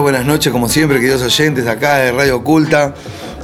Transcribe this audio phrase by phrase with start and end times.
[0.00, 2.94] Buenas noches, como siempre, queridos oyentes, acá de Radio Oculta,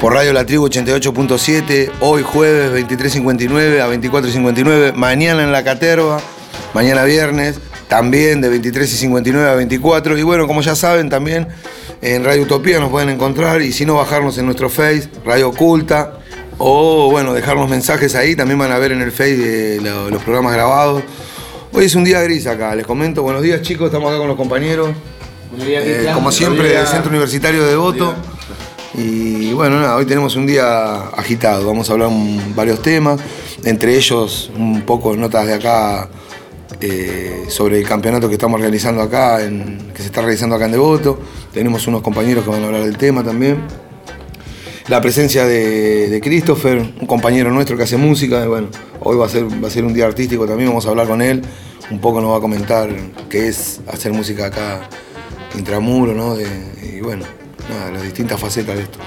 [0.01, 6.21] por Radio La Tribu 88.7, hoy jueves 23.59 a 24.59, mañana en La Caterva,
[6.73, 11.49] mañana viernes, también de 23.59 a 24, y bueno, como ya saben, también
[12.01, 16.15] en Radio Utopía nos pueden encontrar, y si no, bajarnos en nuestro Face, Radio Oculta,
[16.57, 21.03] o bueno, dejarnos mensajes ahí, también van a ver en el Face los programas grabados.
[21.73, 24.37] Hoy es un día gris acá, les comento, buenos días chicos, estamos acá con los
[24.37, 24.91] compañeros.
[25.57, 28.15] Eh, como siempre, del Centro Universitario de Devoto.
[28.95, 31.67] Y bueno, nada, hoy tenemos un día agitado.
[31.67, 33.21] Vamos a hablar un- varios temas,
[33.65, 36.09] entre ellos un poco notas de acá
[36.81, 40.73] eh, sobre el campeonato que estamos realizando acá, en- que se está realizando acá en
[40.73, 41.19] Devoto.
[41.53, 43.59] Tenemos unos compañeros que van a hablar del tema también.
[44.89, 48.43] La presencia de, de Christopher, un compañero nuestro que hace música.
[48.45, 48.69] y bueno,
[49.01, 51.21] hoy va a, ser, va a ser un día artístico también, vamos a hablar con
[51.23, 51.43] él.
[51.91, 52.89] Un poco nos va a comentar
[53.29, 54.89] qué es hacer música acá
[55.57, 56.35] intramuro, ¿no?
[56.37, 56.47] De-
[56.97, 57.25] y bueno,
[57.69, 58.99] nada, las distintas facetas de esto.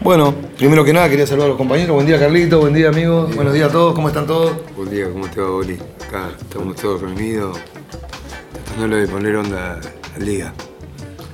[0.00, 1.94] Bueno, primero que nada quería saludar a los compañeros.
[1.94, 4.52] Buen día Carlito, buen día amigos, buenos días a todos, ¿cómo están todos?
[4.76, 5.78] Buen día, ¿cómo te va, Boli?
[6.08, 7.56] Acá estamos todos reunidos,
[8.66, 9.80] tratando de poner onda
[10.16, 10.52] al día.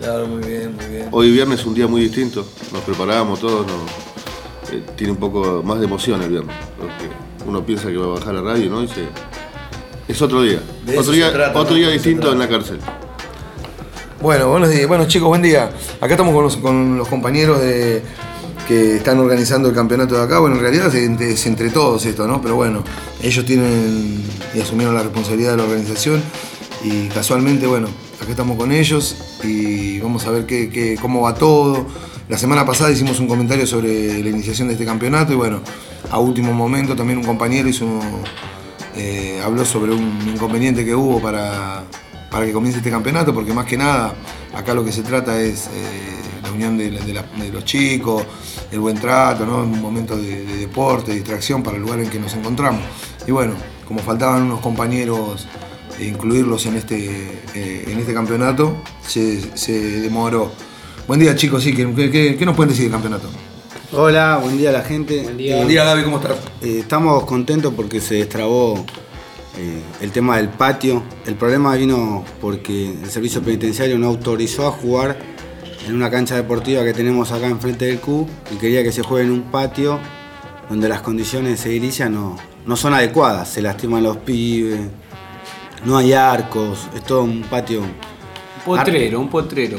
[0.01, 1.09] Claro, muy bien, muy bien.
[1.11, 5.63] Hoy viernes es un día muy distinto, nos preparábamos todos, nos- eh, tiene un poco
[5.65, 7.09] más de emoción el viernes, porque
[7.49, 8.83] uno piensa que va a bajar la radio, ¿no?
[8.83, 9.09] Y se-
[10.07, 11.79] es otro día, De otro día, trata, otro ¿no?
[11.79, 12.79] día distinto en la cárcel.
[14.21, 14.89] Bueno, buenos días.
[14.89, 15.71] Bueno, chicos, buen día.
[16.01, 17.61] Acá estamos con los, compañeros
[18.67, 20.41] que están organizando el campeonato de acá.
[20.41, 22.41] Bueno, en realidad es entre, todos esto, ¿no?
[22.43, 22.83] Pero bueno,
[23.23, 24.23] ellos tienen
[24.55, 26.21] y asumieron la responsabilidad de la organización.
[26.83, 27.89] Y casualmente, bueno,
[28.21, 31.87] acá estamos con ellos y vamos a ver qué, qué- cómo va todo.
[32.29, 35.61] La semana pasada hicimos un comentario sobre la iniciación de este campeonato y bueno,
[36.11, 37.87] a último momento también un compañero hizo
[38.97, 41.85] eh, habló sobre un inconveniente que hubo para,
[42.31, 44.15] para que comience este campeonato, porque más que nada
[44.55, 45.71] acá lo que se trata es eh,
[46.43, 48.23] la unión de, la- de la- de los chicos,
[48.71, 49.59] el buen trato, ¿no?
[49.63, 52.83] un momento de, de deporte, de distracción para el lugar en que nos encontramos.
[53.27, 53.55] Y bueno,
[53.87, 55.47] como faltaban unos compañeros,
[55.99, 60.53] e incluirlos en este, eh, en este campeonato, se, se demoró.
[61.09, 63.29] Buen día chicos, sí, ¿qué, qué- qué nos pueden decir del campeonato?
[63.93, 65.23] Hola, buen día a la gente.
[65.23, 66.37] Buen día Gaby, ¿cómo estás?
[66.61, 68.85] Eh, estamos contentos porque se destrabó
[69.59, 71.03] eh, el tema del patio.
[71.27, 75.19] El problema vino porque el servicio penitenciario no autorizó a jugar
[75.87, 79.27] en una cancha deportiva que tenemos acá enfrente del CU y quería que se juegue
[79.27, 79.99] en un patio
[80.69, 82.37] donde las condiciones edilicias no,
[82.67, 83.49] no son adecuadas.
[83.49, 84.81] Se lastiman los pibes,
[85.85, 87.83] no hay arcos, es todo un patio,
[88.65, 89.79] Potrero, un potrero.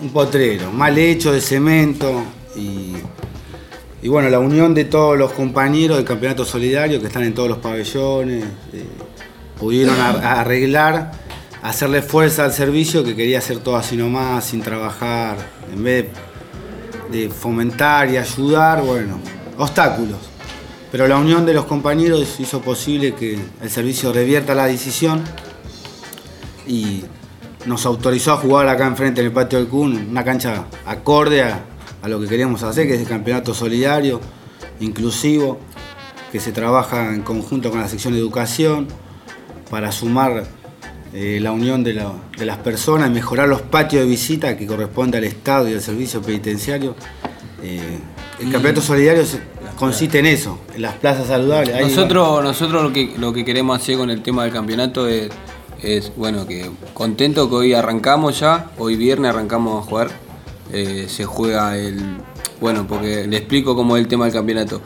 [0.00, 2.22] un potrero, mal hecho de cemento
[2.54, 2.92] y
[4.00, 7.48] y bueno, la unión de todos los compañeros del campeonato solidario que están en todos
[7.48, 8.84] los pabellones, eh,
[9.58, 11.12] pudieron ar- arreglar,
[11.62, 15.36] hacerle fuerza al servicio que quería hacer todo así nomás, sin trabajar,
[15.72, 16.06] en vez
[17.10, 19.18] de fomentar y ayudar, bueno,
[19.56, 20.18] obstáculos.
[20.90, 25.22] Pero la unión de los compañeros hizo posible que el servicio revierta la decisión
[26.66, 27.04] y
[27.66, 31.64] nos autorizó a jugar acá enfrente en el patio del CUN, una cancha acorde a,
[32.06, 34.20] lo que queríamos hacer, que es el campeonato solidario,
[34.80, 35.58] inclusivo,
[36.32, 38.88] que se trabaja en conjunto con la sección educación
[39.70, 40.44] para sumar
[41.14, 45.18] eh, la unión de, la- de las personas, mejorar los patios de visita que corresponde
[45.18, 46.94] al Estado y al servicio penitenciario.
[47.62, 47.98] Eh,
[48.40, 49.24] el campeonato solidario
[49.76, 51.74] consiste en eso, en las plazas saludables.
[51.74, 55.28] Ahí- Nosotros, nosotros lo que lo que queremos hacer con el tema del campeonato es,
[55.82, 60.10] es bueno que contento que hoy arrancamos ya, hoy viernes arrancamos a jugar.
[60.72, 61.98] Eh, se juega el
[62.60, 64.82] bueno porque le explico cómo es el tema del campeonato.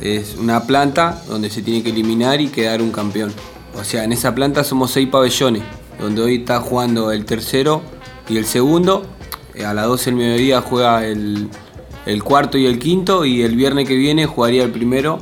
[0.00, 3.32] Es una planta donde se tiene que eliminar y quedar un campeón.
[3.78, 5.62] O sea, en esa planta somos seis pabellones,
[6.00, 7.82] donde hoy está jugando el tercero
[8.28, 9.04] y el segundo.
[9.54, 11.48] Eh, A las 12 del mediodía juega el,
[12.06, 15.18] el cuarto y el quinto y el viernes que viene jugaría el primero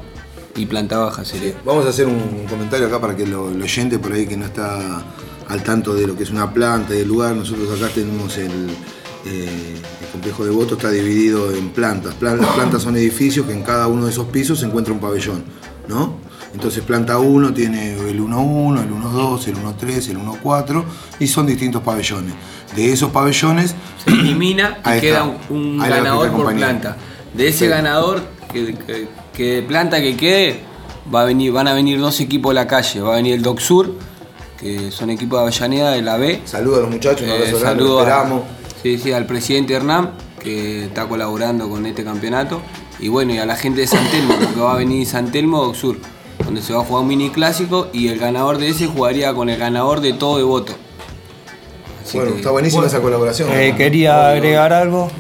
[0.56, 1.54] y planta baja sería.
[1.64, 4.44] Vamos a hacer un comentario acá para que lo, el oyente por ahí que no
[4.46, 5.02] está
[5.49, 7.34] al tanto de lo que es una planta y el lugar.
[7.34, 8.69] Nosotros acá tenemos el,
[9.26, 12.14] eh, el complejo de voto, está dividido en plantas.
[12.14, 15.00] Plan- las plantas son edificios que en cada uno de esos pisos se encuentra un
[15.00, 15.43] pabellón,
[15.88, 16.16] ¿no?
[16.54, 20.84] Entonces planta 1 tiene el 1-1, el 1-2, el 1-3, el 1-4
[21.20, 22.34] y son distintos pabellones.
[22.76, 25.25] De esos pabellones Se elimina y queda está.
[25.50, 26.96] un, un ganador por planta.
[27.34, 27.66] De ese Sí.
[27.69, 28.22] ganador,
[28.52, 30.60] que, que- que planta que quede,
[31.12, 33.00] va a venir, van a venir dos equipos de la calle.
[33.00, 33.94] Va a venir el Doc Sur,
[34.60, 36.43] que son equipos de Avellaneda de la B.
[36.44, 38.43] saludos a los muchachos, un Eh, abrazo grande, saludo los a- esperamos.
[38.82, 42.60] sí, sí, al presidente Hernán, que está colaborando con este campeonato.
[43.00, 45.64] Y bueno, y a la gente de San Telmo, porque va a venir San Telmo
[45.64, 45.96] Doc Sur,
[46.44, 49.48] donde se va a jugar un mini clásico y el ganador de ese jugaría con
[49.48, 50.72] el ganador de todo de voto.
[52.04, 53.48] Así Bueno, que- está buenísima esa colaboración.
[53.52, 55.10] Eh, quería agregar algo.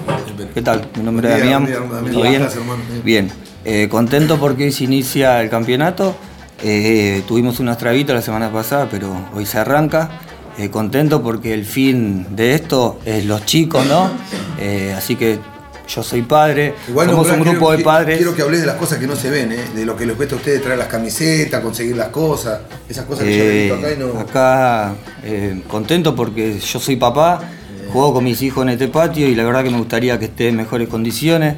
[0.54, 0.88] ¿Qué tal?
[0.96, 1.62] Mi nombre es Damián.
[1.64, 2.12] buen día, Damián.
[2.12, 3.02] ¿Todo bien?
[3.04, 3.30] Bien.
[3.64, 6.14] Eh, contento porque hoy se inicia el campeonato.
[6.64, 10.10] Eh, tuvimos unas trabitas la semana pasada, pero hoy se arranca.
[10.58, 14.10] Eh, contento porque el fin de esto es los chicos, ¿no?
[14.60, 15.38] Eh, así que
[15.94, 16.74] yo soy padre.
[16.88, 18.16] Igual Somos un grupo quiero- de padres.
[18.18, 19.64] Quiero que hables de las cosas que no se ven, ¿eh?
[19.74, 23.24] de lo que les cuesta a ustedes traer las camisetas, conseguir las cosas, esas cosas
[23.24, 24.20] que yo he Eh, visto acá y no.
[24.20, 24.94] acá,
[25.24, 27.40] eh, contento porque yo soy papá,
[27.92, 30.48] juego con mis hijos en este patio y la verdad que me gustaría que esté
[30.48, 31.56] en mejores condiciones.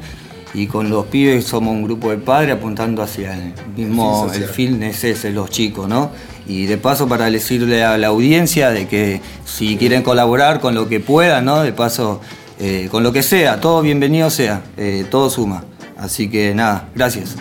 [0.53, 4.47] Y con los pibes somos un grupo de padres apuntando hacia el mismo, El el
[4.49, 6.11] fin es ese, los chicos, ¿no?
[6.47, 10.87] Y de paso para decirle a la audiencia de que si quieren colaborar con lo
[10.87, 11.61] que puedan, ¿no?
[11.61, 12.21] De paso,
[12.59, 15.63] eh, con lo que sea, todo bienvenido sea, eh, todo suma.
[15.97, 17.35] Así que nada, gracias.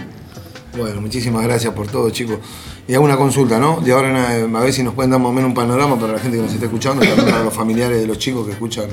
[0.77, 2.39] Bueno, muchísimas gracias por todo, chicos.
[2.87, 3.81] Y hago una consulta, ¿no?
[3.81, 5.99] De ahora en a a ver si nos pueden dar más o menos un panorama
[5.99, 8.53] para la gente que nos está escuchando, también para los familiares de los chicos que
[8.53, 8.87] escuchan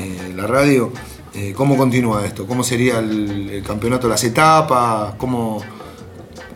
[0.00, 0.92] eh, la radio.
[1.34, 2.46] Eh, ¿Cómo continúa esto?
[2.46, 5.14] ¿Cómo sería el, el campeonato, las etapas?
[5.18, 5.62] ¿Cómo,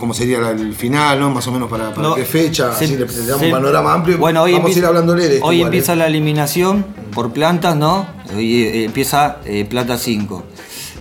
[0.00, 1.30] cómo sería el final, ¿no?
[1.30, 2.74] Más o menos para, para No, qué fecha.
[2.74, 4.18] se- Así le se- un panorama amplio.
[4.18, 5.46] Bueno, hoy Vamos a empieza, ir hablándole de esto.
[5.46, 5.76] Hoy igual, ¿eh?
[5.76, 8.06] empieza la eliminación por plantas, ¿no?
[8.34, 10.42] Hoy eh, empieza eh, plata 5.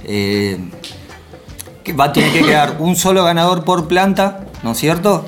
[0.04, 0.60] Eh,
[2.00, 5.25] va a tener que quedar un solo ganador por planta, ¿no es cierto?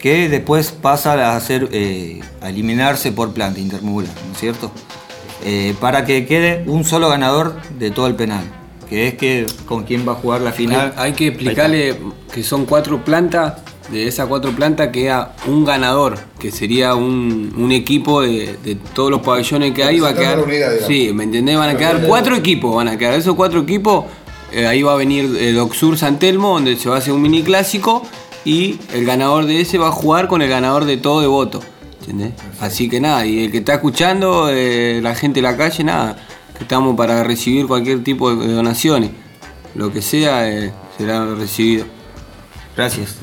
[0.00, 4.72] Que después pasa a hacer eh, a eliminarse por planta intermula, ¿no es cierto?
[5.80, 8.44] Para que quede un solo ganador de todo el penal,
[8.90, 10.92] que es que con quién va a jugar la final.
[10.96, 11.96] Hay, hay que explicarle
[12.34, 13.54] que son cuatro plantas.
[13.90, 19.10] De esas cuatro plantas queda un ganador, que sería un, un equipo de, de todos
[19.10, 19.98] los pabellones que hay.
[19.98, 20.38] Va a quedar.
[20.40, 20.72] unidad.
[20.86, 21.56] Sí, ¿me entendés?
[21.56, 22.74] Van a quedar cuatro equipos.
[22.76, 24.04] Van a quedar esos cuatro equipos.
[24.52, 27.22] eh, ahí va a venir el Oxur San Telmo, donde se va a hacer un
[27.22, 28.02] mini clásico.
[28.44, 31.60] Y el ganador de ese va a jugar con el ganador de todo de voto.
[32.00, 32.32] ¿Entendés?
[32.60, 36.16] Así que nada, y el que está escuchando, eh, la gente de la calle, nada,
[36.60, 39.10] estamos para recibir cualquier tipo de donaciones.
[39.74, 41.86] Lo que sea eh, será recibido.
[42.76, 43.16] Gracias.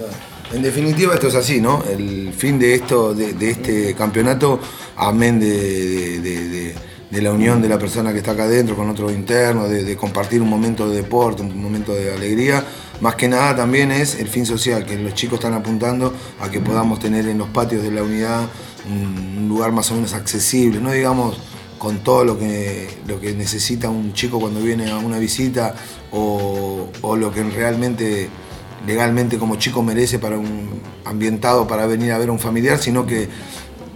[0.53, 1.83] En definitiva, esto es así, ¿no?
[1.89, 4.59] El fin de esto, de, este campeonato,
[4.95, 6.75] amén de, de-
[7.21, 10.49] la unión de la persona que está acá adentro con otro interno, de, compartir un
[10.49, 12.63] momento de deporte, un momento de alegría,
[13.01, 16.59] más que nada también es el fin social, que los chicos están apuntando a que
[16.59, 18.47] podamos tener en los patios de la unidad
[18.87, 21.39] un, un lugar más o menos accesible, no digamos
[21.77, 25.75] con todo lo que, lo que necesita un chico cuando viene a una visita
[26.11, 28.29] o, o lo que realmente
[28.85, 33.05] legalmente como chico merece para un ambientado para venir a ver a un familiar, sino
[33.05, 33.27] que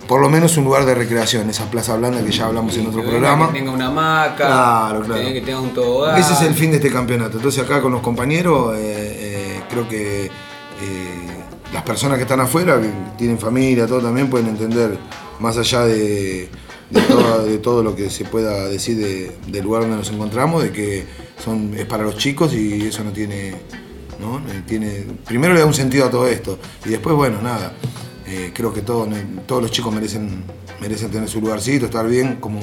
[0.08, 3.02] por lo menos un lugar de recreación, esa plaza blanda que ya hablamos en otro
[3.02, 3.48] Que programa.
[3.48, 5.24] Que tenga una hamaca, Claro, que claro.
[5.24, 6.20] que tenga un tobogán.
[6.20, 7.38] Ese es el fin de este campeonato.
[7.38, 10.30] Entonces acá con los compañeros, eh, eh, creo que eh,
[11.74, 14.98] las personas que están afuera, que tienen familia, todo también pueden entender,
[15.40, 16.50] más allá de,
[16.92, 21.06] de, todo, lo que se pueda decir de- del lugar donde nos encontramos, de que
[21.44, 23.56] son, es para los chicos y eso no tiene,
[24.20, 24.38] ¿no?
[24.40, 25.06] Eh, tiene.
[25.26, 26.60] Primero le da un sentido a todo esto.
[26.86, 27.74] Y después, bueno, nada.
[28.28, 29.10] eh, creo que todos,
[29.46, 30.44] todos los chicos merecen,
[30.80, 32.60] merecen tener su lugarcito, estar bien como,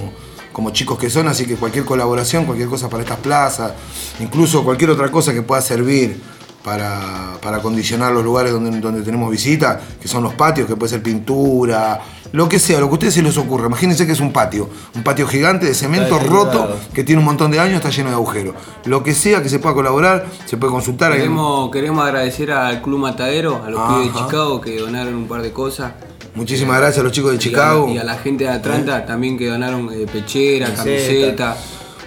[0.52, 3.73] como chicos que son, así que cualquier colaboración, cualquier cosa para estas plazas,
[4.20, 6.20] incluso cualquier otra cosa que pueda servir
[6.64, 10.90] para, para acondicionar los lugares donde, donde tenemos visita, que son los patios, que puede
[10.90, 12.00] ser pintura,
[12.32, 13.66] lo que sea, lo que a ustedes se les ocurra.
[13.68, 17.50] Imagínense que es un patio, un patio gigante de cemento roto, que tiene un montón
[17.50, 18.54] de años, está lleno de agujeros.
[18.84, 21.12] Lo que sea que se pueda colaborar, se puede consultar.
[21.12, 23.94] Queremos, queremos agradecer al Club Matadero, a los Ajá.
[24.00, 25.92] pibes de Chicago que donaron un par de cosas.
[26.34, 27.88] Muchísimas gracias a los chicos de Y a- Chicago.
[27.90, 31.54] Y a, la gente de Atlanta también que donaron eh, pechera, Camiseta.
[31.54, 31.56] camiseta.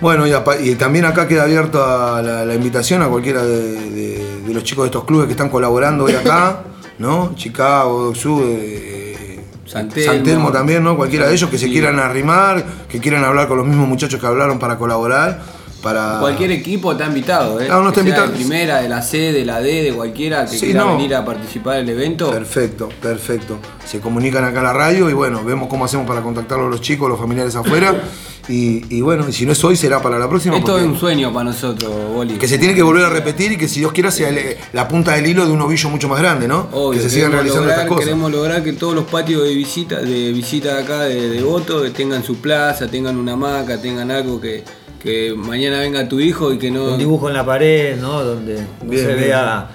[0.01, 0.33] Bueno, y,
[0.69, 4.83] y también acá queda abierta la, la invitación a cualquiera de, de- de los chicos
[4.83, 6.63] de estos clubes que están colaborando hoy acá,
[6.99, 7.33] ¿no?
[7.35, 10.23] Chicago, Doxú, eh, San Telmo.
[10.23, 10.97] Telmo también, ¿no?
[10.97, 14.25] Cualquiera de ellos que se quieran arrimar, que quieran hablar con los mismos muchachos que
[14.27, 15.39] hablaron para colaborar,
[15.83, 16.17] para...
[16.19, 17.67] Cualquier equipo está invitado, ¿eh?
[17.71, 18.27] Ah, uno está invitado.
[18.27, 20.97] De primera, de la C, de la D, de cualquiera que Sí, quiera no.
[20.97, 22.29] venir a participar del evento.
[22.31, 23.57] Perfecto, perfecto.
[23.85, 26.81] Se comunican acá a la radio y bueno, vemos cómo hacemos para contactarlos a los
[26.81, 27.93] chicos, los familiares afuera.
[28.51, 30.57] Y, y bueno, y si no es hoy, será para la próxima.
[30.57, 32.33] Esto es un sueño para nosotros, Boli.
[32.35, 34.87] que se tiene que volver a repetir y que si Dios quiera sea el- la
[34.87, 36.67] punta del hilo de un ovillo mucho más grande, ¿no?
[36.73, 38.05] Obvio, que se sigan queremos realizando lograr, estas cosas.
[38.05, 41.81] Queremos lograr que todos los patios de visita, de visita de acá, de, de voto,
[41.83, 44.63] que tengan su plaza, tengan una hamaca, tengan algo que,
[45.01, 46.85] que mañana venga tu hijo y que no.
[46.93, 48.23] Un dibujo en la pared, ¿no?
[48.23, 49.19] Donde no Bien, se bien.
[49.29, 49.69] vea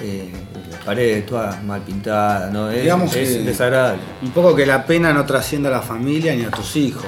[0.00, 0.32] eh,
[0.82, 2.70] la pared toda mal pintada, ¿no?
[2.70, 4.02] Es, Digamos es que- desagradable.
[4.22, 7.04] Un poco que la pena no trascienda a la familia ni a tus hijos.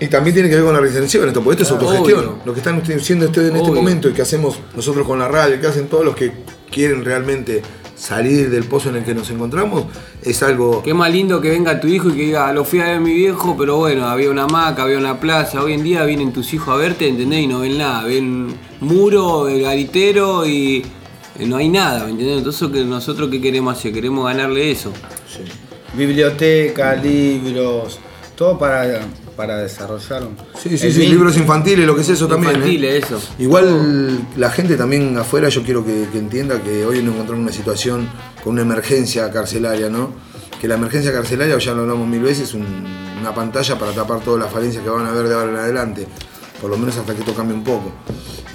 [0.00, 2.30] Y también tiene que ver con la reinserción esto, porque esto es Claro, autogestión.
[2.34, 2.42] obvio.
[2.44, 5.28] Lo que están ustedes haciendo ustedes en este momento y que hacemos nosotros con la
[5.28, 6.32] radio, que hacen todos los que
[6.70, 7.62] quieren realmente
[7.96, 9.84] salir del pozo en el que nos encontramos,
[10.22, 10.82] es algo.
[10.84, 13.12] Qué más lindo que venga tu hijo y que diga, lo fui a ver mi
[13.12, 15.62] viejo, pero bueno, había una hamaca, había una plaza.
[15.64, 17.40] Hoy en día vienen tus hijos a verte, ¿entendés?
[17.40, 18.04] Y no ven nada.
[18.04, 20.86] Ven muro, el garitero y
[21.46, 22.38] no hay nada, ¿me entendés?
[22.38, 23.92] Entonces, que nosotros qué queremos hacer?
[23.92, 24.92] Queremos ganarle eso.
[25.94, 27.98] Biblioteca, libros,
[28.36, 29.00] todo para,
[29.36, 30.22] para desarrollar.
[30.24, 32.52] un- Sí, sí, sí, libros infantiles, lo que es eso también.
[32.52, 32.56] ¿eh?
[32.56, 33.20] Infantiles, eso.
[33.38, 37.42] Igual la gente también afuera, yo quiero que, que entienda que hoy nos encontramos en
[37.42, 38.08] una situación
[38.44, 40.10] con una emergencia carcelaria, ¿no?
[40.60, 42.84] Que la emergencia carcelaria, ya lo hablamos mil veces, es un-
[43.20, 46.06] una pantalla para tapar todas las falencias que van a haber de ahora en adelante,
[46.60, 47.92] por lo menos hasta que esto cambie un poco.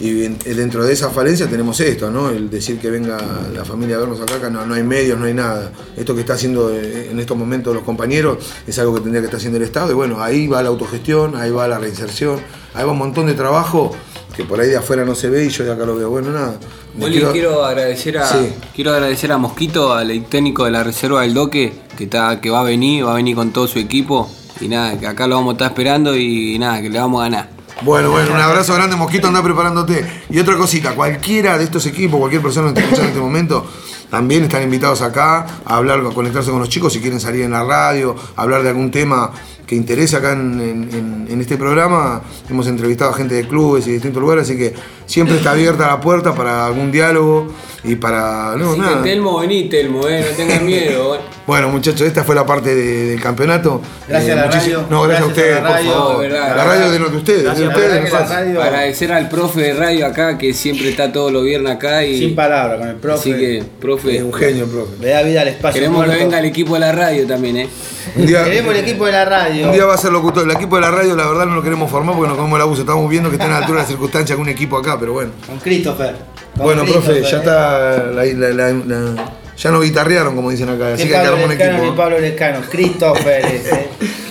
[0.04, 2.30] Y en- dentro de esa falencia tenemos esto, ¿no?
[2.30, 3.18] El decir que venga
[3.56, 5.72] la familia a vernos acá, que no, no hay medios, no hay nada.
[5.96, 9.28] Esto que está haciendo eh, en estos momentos los compañeros es algo que tendría que
[9.28, 9.92] estar haciendo el Estado.
[9.92, 12.40] Y bueno, ahí va la autogestión, ahí va la reinserción,
[12.74, 13.92] ahí va un montón de trabajo
[14.36, 16.10] que por ahí de afuera no se ve y yo de acá lo veo.
[16.10, 16.56] Bueno, nada.
[17.00, 18.50] Oli, quiero, agradecer a Sí.
[18.76, 22.60] quiero agradecer a Mosquito, al técnico de la reserva del Doque, que está, que va
[22.60, 24.30] a venir, va a venir con todo su equipo.
[24.60, 27.24] Y nada, que acá lo vamos a estar esperando y nada, que le vamos a
[27.26, 27.50] ganar.
[27.84, 30.06] Bueno, bueno, un abrazo grande, Mosquito, anda preparándote.
[30.30, 33.66] Y otra cosita, cualquiera de estos equipos, cualquier persona que esté escuchando en este momento,
[34.10, 37.52] también están invitados acá a hablar, a conectarse con los chicos si quieren salir en
[37.52, 39.32] la radio, hablar de algún tema
[39.66, 42.22] que interese acá en, en- en este programa.
[42.50, 44.74] Hemos entrevistado a gente de clubes y de distintos lugares, así que
[45.06, 47.48] siempre está abierta la puerta para algún diálogo
[47.84, 48.56] y para.
[48.58, 48.98] No, Así nada.
[49.04, 51.18] que Telmo, vení, Telmo, eh, no tengas miedo.
[51.46, 53.82] Bueno, muchachos, esta fue la parte de- del campeonato.
[54.08, 54.88] Gracias a la muchísimo- radio.
[54.90, 56.22] No, gracias, a Gracias a ustedes, la por radio, favor.
[56.22, 58.12] verdad, la radio de los de ustedes, de ustedes.
[58.14, 62.06] la radio- Agradecer al profe de radio acá, que siempre está todos los viernes acá.
[62.06, 63.20] Y, Sin palabras, con el profe.
[63.32, 64.92] Así que, profe, Es un genio, profe.
[65.02, 65.82] Le da vida al espacio.
[65.82, 67.70] queremos que venga el equipo de la radio también, ¿eh?
[68.16, 69.66] Un día, Queremos el equipo de la radio.
[69.68, 70.44] un día va a ser locutor.
[70.46, 72.62] El equipo de la radio, la verdad, no lo queremos formar porque nos comemos el
[72.62, 72.82] abuso.
[72.82, 75.12] Estamos viendo que está a la altura de las circunstancias con un equipo acá, pero
[75.12, 75.32] bueno.
[75.46, 76.16] Con Christopher.
[76.56, 77.40] Con Bueno, profe, ya eh.
[77.40, 78.04] está.
[78.14, 80.94] la- la- la- la- ya nos guitarrearon, como dicen acá.
[80.94, 81.96] Así que hay que armar un equipo.
[81.96, 82.62] Pablo Lescano.
[82.70, 83.90] Christopher ese.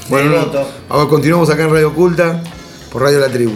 [0.09, 0.35] Bueno,
[0.89, 2.43] ahora continuamos acá en Radio Oculta
[2.91, 3.55] por Radio La Tribu.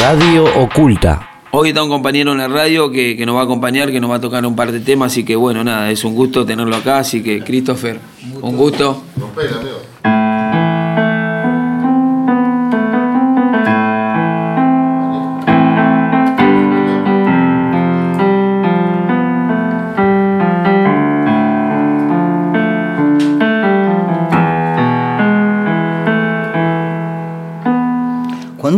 [0.00, 1.28] Radio Oculta.
[1.50, 4.10] Hoy está un compañero en la radio que, que nos va a acompañar, que nos
[4.10, 6.76] va a tocar un par de temas, así que bueno, nada, es un gusto tenerlo
[6.76, 7.98] acá, así que Christopher,
[8.42, 9.02] un gusto.
[9.16, 9.56] Nos pega,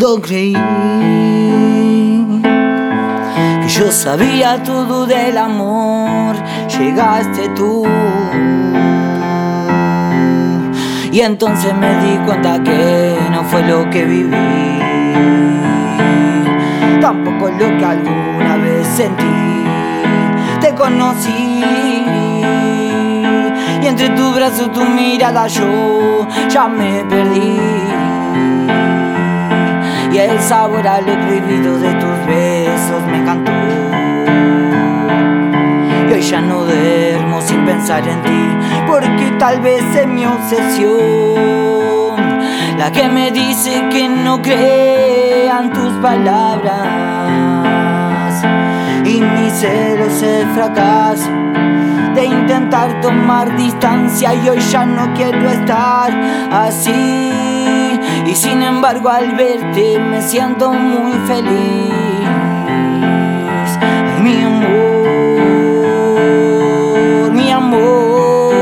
[0.01, 0.55] Cuando creí
[3.61, 6.37] que yo sabía todo del amor,
[6.69, 7.85] llegaste tú.
[11.13, 14.81] Y entonces me di cuenta que no fue lo que viví,
[17.03, 19.67] tampoco lo que alguna vez sentí.
[20.63, 21.63] Te conocí
[23.83, 28.10] y entre tu brazo tu mirada yo ya me perdí
[30.13, 33.53] y el sabor a lo prohibido de tus besos me encantó.
[36.09, 41.71] Y hoy ya no duermo sin pensar en ti, porque tal vez es mi obsesión
[42.81, 46.81] la que me dice que no crean tus palabras.
[49.05, 51.29] Y mi celo es el fracaso
[52.15, 56.11] de intentar tomar distancia y hoy ya no quiero estar
[56.51, 57.50] así.
[58.27, 61.91] Y sin embargo al verte me siento muy feliz.
[64.23, 65.73] Mi amor,
[67.33, 68.55] mi amor.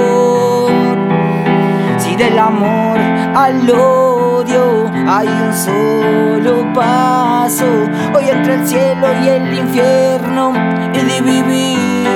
[1.99, 2.99] Si del amor
[3.35, 7.67] al odio hay un solo paso,
[8.15, 10.55] hoy entre el cielo y el infierno
[10.95, 12.09] he de vivir.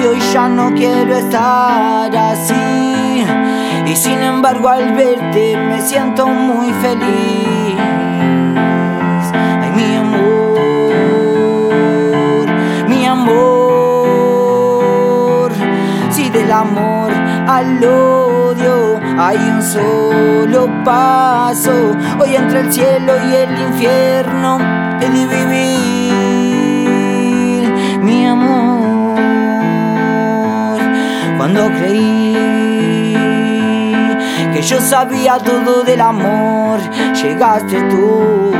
[0.00, 2.95] Y hoy ya no quiero estar así.
[3.86, 7.76] Y sin embargo al verte me siento muy feliz.
[9.62, 11.26] Ay, mi amor,
[12.88, 13.52] mi amor.
[16.10, 17.12] Si del amor
[17.46, 21.96] al odio hay un solo paso.
[22.18, 24.58] Hoy entre el cielo y el infierno
[25.00, 26.56] he de vivir
[28.02, 29.16] mi amor.
[31.36, 32.55] Cuando creí
[34.66, 36.80] yo sabía todo del amor,
[37.22, 38.50] llegaste tú.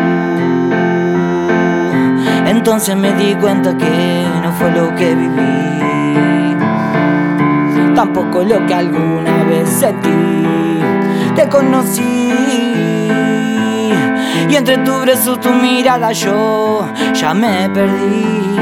[2.47, 6.57] Entonces me di cuenta que no fue lo que viví,
[7.97, 10.11] tampoco lo que alguna vez sentí.
[11.35, 12.33] Te conocí
[14.49, 18.57] y entre tu beso tu mirada yo ya me perdí.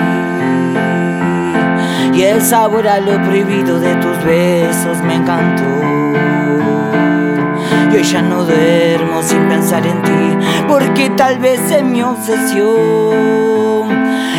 [2.15, 6.54] Y el sabor a lo prohibido de tus besos me encantó.
[7.97, 13.45] Y ya no duermo sin pensar en ti, porque tal vez es mi obsesión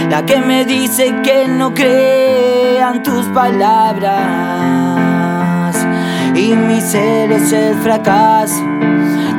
[0.10, 4.16] la que me dice que no crean tus palabras.
[6.36, 8.62] Y mi celo es el fracaso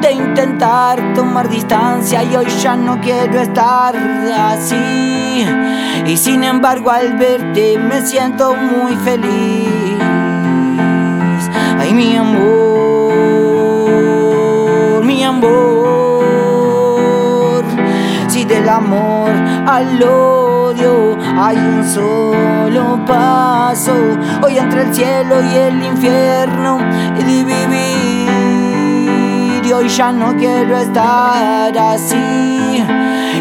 [0.00, 5.46] de intentar tomar distancia y hoy ya no quiero estar así.
[6.06, 9.68] Y sin embargo al verte me siento muy feliz.
[11.78, 12.65] Ay, mi amor,
[15.26, 16.24] amor.
[18.28, 19.30] Si del amor
[19.66, 23.92] al odio hay un solo paso.
[24.42, 26.78] Hoy entre el cielo y el infierno
[27.16, 28.30] de vivir.
[29.64, 32.84] Y hoy ya no quiero estar así.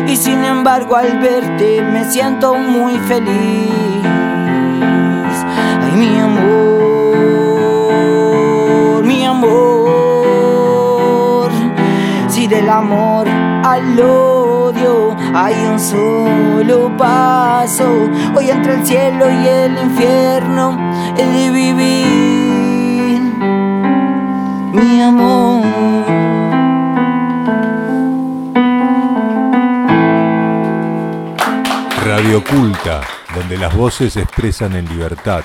[0.08, 3.72] Y sin embargo al verte me siento muy feliz.
[5.82, 7.04] Ay, mi amor,
[9.04, 9.75] mi amor.
[12.50, 18.08] Del amor al odio hay un solo paso.
[18.36, 20.78] Hoy entre el cielo y el infierno
[21.18, 23.20] he de vivir
[24.74, 25.66] mi amor.
[32.06, 33.02] Radio Oculta,
[33.34, 35.44] donde las voces se expresan en libertad.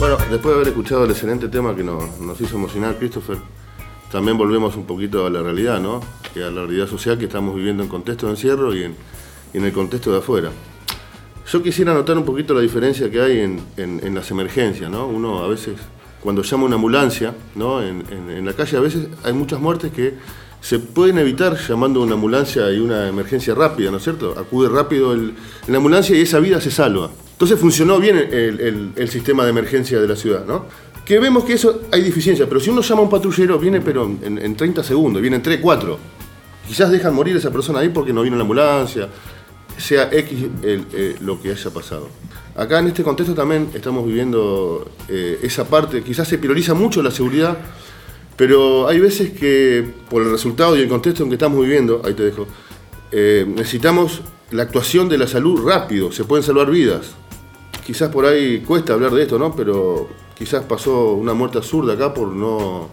[0.00, 3.38] Bueno, después de haber escuchado el excelente tema que nos, nos hizo emocionar Christopher,
[4.14, 6.00] también volvemos un poquito a la realidad, ¿no?
[6.36, 8.94] Y a la realidad social que estamos viviendo en contexto de encierro y en,
[9.64, 10.52] el contexto de afuera.
[11.50, 15.08] Yo quisiera notar un poquito la diferencia que hay en, las emergencias, ¿no?
[15.08, 15.74] Uno a veces,
[16.20, 17.82] cuando llama una ambulancia, ¿no?
[17.82, 20.14] En, la calle a veces hay muchas muertes que
[20.60, 24.38] se pueden evitar llamando una ambulancia y una emergencia rápida, ¿no es cierto?
[24.38, 25.34] Acude rápido el-
[25.66, 27.10] la ambulancia y esa vida se salva.
[27.32, 30.66] Entonces funcionó bien el sistema de emergencia de la ciudad, ¿no?
[31.04, 34.04] Que vemos que eso hay deficiencia, pero si uno llama a un patrullero, viene pero
[34.04, 35.98] en, en 30 segundos, vienen 3, 4.
[36.66, 39.08] Quizás dejan morir a esa persona ahí porque no vino la ambulancia,
[39.76, 42.08] sea X el- eh, lo que haya pasado.
[42.56, 47.10] Acá en este contexto también estamos viviendo eh, esa parte, quizás se prioriza mucho la
[47.10, 47.58] seguridad,
[48.36, 52.14] pero hay veces que por el resultado y el contexto en que estamos viviendo, ahí
[52.14, 52.46] te dejo,
[53.12, 57.10] eh, necesitamos la actuación de la salud rápido, se pueden salvar vidas.
[57.84, 59.54] Quizás por ahí cuesta hablar de esto, ¿no?
[59.54, 62.88] Pero quizás pasó una muerte absurda acá por no,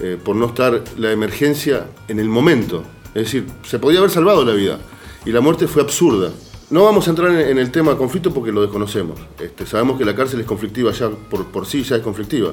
[0.00, 2.82] eh, por no estar la emergencia en el momento.
[3.14, 4.78] Es decir, se podía haber salvado la vida
[5.24, 6.30] y la muerte fue absurda.
[6.70, 9.20] No vamos a entrar en, el tema conflicto porque lo desconocemos.
[9.38, 12.52] Este, sabemos que la cárcel es conflictiva ya por, sí, ya es conflictiva.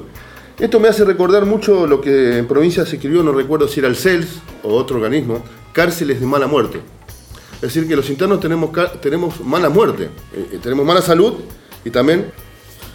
[0.58, 3.88] Esto me hace recordar mucho lo que en provincia se escribió, no recuerdo si era
[3.88, 5.42] el CELS o otro organismo,
[5.72, 6.80] cárceles de mala muerte.
[7.56, 11.34] Es decir, que los internos tenemos, tenemos mala muerte, eh, eh, tenemos mala salud
[11.84, 12.26] y también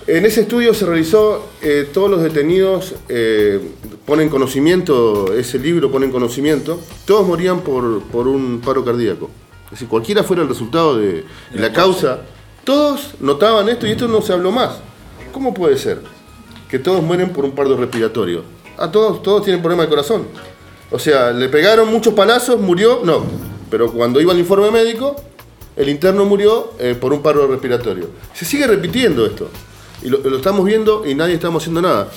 [0.07, 3.59] en ese estudio se realizó, eh, todos los detenidos eh,
[4.05, 9.29] ponen conocimiento, ese libro pone en conocimiento, todos morían por, por un paro cardíaco.
[9.65, 12.21] Es decir, cualquiera fuera el resultado de, la causa,
[12.63, 14.79] todos notaban esto y esto no se habló más.
[15.33, 16.01] ¿Cómo puede ser
[16.69, 18.43] que todos mueren por un paro respiratorio?
[18.77, 20.27] A todos, todos tienen problema de corazón.
[20.89, 23.25] O sea, le pegaron muchos palazos, murió, no.
[23.69, 25.17] Pero cuando iba al informe médico,
[25.75, 28.07] el interno murió eh, por un paro respiratorio.
[28.33, 29.49] Se sigue repitiendo esto.
[30.07, 32.09] Y lo, estamos viendo y nadie estamos haciendo nada.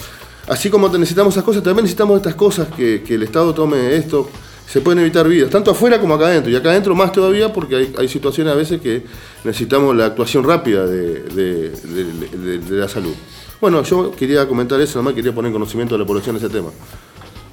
[0.47, 4.31] Así como necesitamos esas cosas, también necesitamos estas cosas, que, que el Estado tome esto.
[4.69, 6.53] Se pueden evitar vidas, tanto afuera como acá adentro.
[6.53, 9.03] Y acá adentro más todavía porque hay, situaciones a veces que
[9.43, 13.13] necesitamos la actuación rápida de, de- de- la salud.
[13.61, 16.69] Bueno, yo quería comentar eso, nomás quería poner en conocimiento de la población ese tema.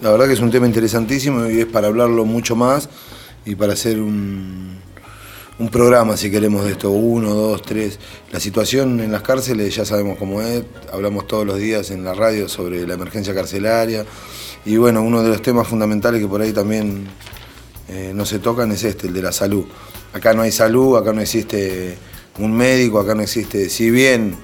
[0.03, 2.87] La verdad que es un tema interesantísimo y es para hablarlo mucho más
[3.47, 4.77] y para hacer un,
[5.59, 7.99] un programa, si queremos, de esto, uno, dos, tres.
[8.31, 12.13] La situación en las cárceles ya sabemos cómo es, hablamos todos los días en la
[12.13, 14.05] radio sobre la emergencia carcelaria
[14.65, 17.07] y bueno, uno de los temas fundamentales que por ahí también
[17.89, 19.65] eh, no se tocan es este, el de la salud.
[20.13, 21.97] Acá no hay salud, acá no existe
[22.37, 24.35] un médico, acá no existe, si bien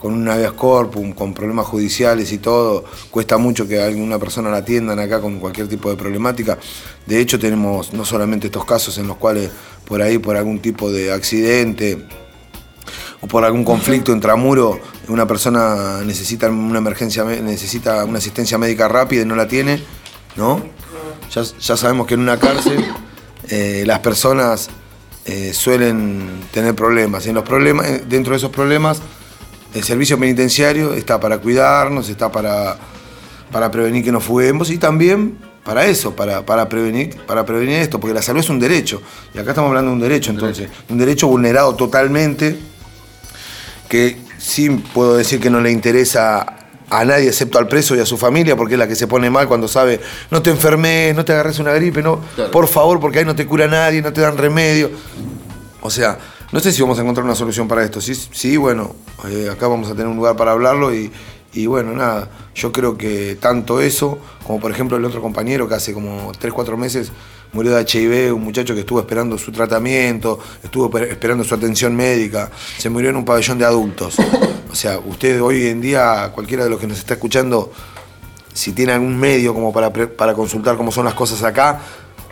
[0.00, 4.58] con un habeas corpus, con problemas judiciales y todo, cuesta mucho que alguna persona la
[4.58, 6.58] atiendan acá con cualquier tipo de problemática.
[7.06, 9.50] De hecho, tenemos no solamente estos casos en los cuales
[9.84, 12.06] por ahí, por algún tipo de accidente
[13.20, 19.22] o por algún conflicto intramuro, una persona necesita una emergencia, necesita una asistencia médica rápida
[19.22, 19.82] y no la tiene,
[20.36, 20.62] ¿no?
[21.34, 22.84] Ya, ya sabemos que en una cárcel
[23.50, 24.70] eh, las personas
[25.26, 27.26] eh, suelen tener problemas.
[27.26, 29.02] En los problemas, eh, dentro de esos problemas,
[29.74, 32.76] el servicio penitenciario está para cuidarnos, está para,
[33.52, 38.00] para prevenir que nos fuguemos y también para eso, para, para, prevenir, para prevenir esto,
[38.00, 39.00] porque la salud es un derecho.
[39.34, 42.58] Y acá estamos hablando de un derecho, entonces, un derecho vulnerado totalmente,
[43.88, 46.56] que sí puedo decir que no le interesa
[46.88, 49.30] a nadie excepto al preso y a su familia, porque es la que se pone
[49.30, 53.20] mal cuando sabe, no te enfermes, no te agarres una gripe, no, por favor, porque
[53.20, 54.90] ahí no te cura nadie, no te dan remedio.
[55.82, 56.18] O sea,
[56.52, 58.00] no sé si vamos a encontrar una solución para esto.
[58.00, 58.94] Sí, sí bueno,
[59.28, 61.10] eh, acá vamos a tener un lugar para hablarlo y,
[61.52, 65.74] y bueno, nada, yo creo que tanto eso, como por ejemplo el otro compañero que
[65.74, 67.12] hace como 3, 4 meses
[67.52, 72.50] murió de HIV, un muchacho que estuvo esperando su tratamiento, estuvo esperando su atención médica,
[72.78, 74.16] se murió en un pabellón de adultos.
[74.70, 77.72] O sea, ustedes hoy en día, cualquiera de los que nos está escuchando,
[78.52, 81.80] si tiene algún medio como para, para consultar cómo son las cosas acá,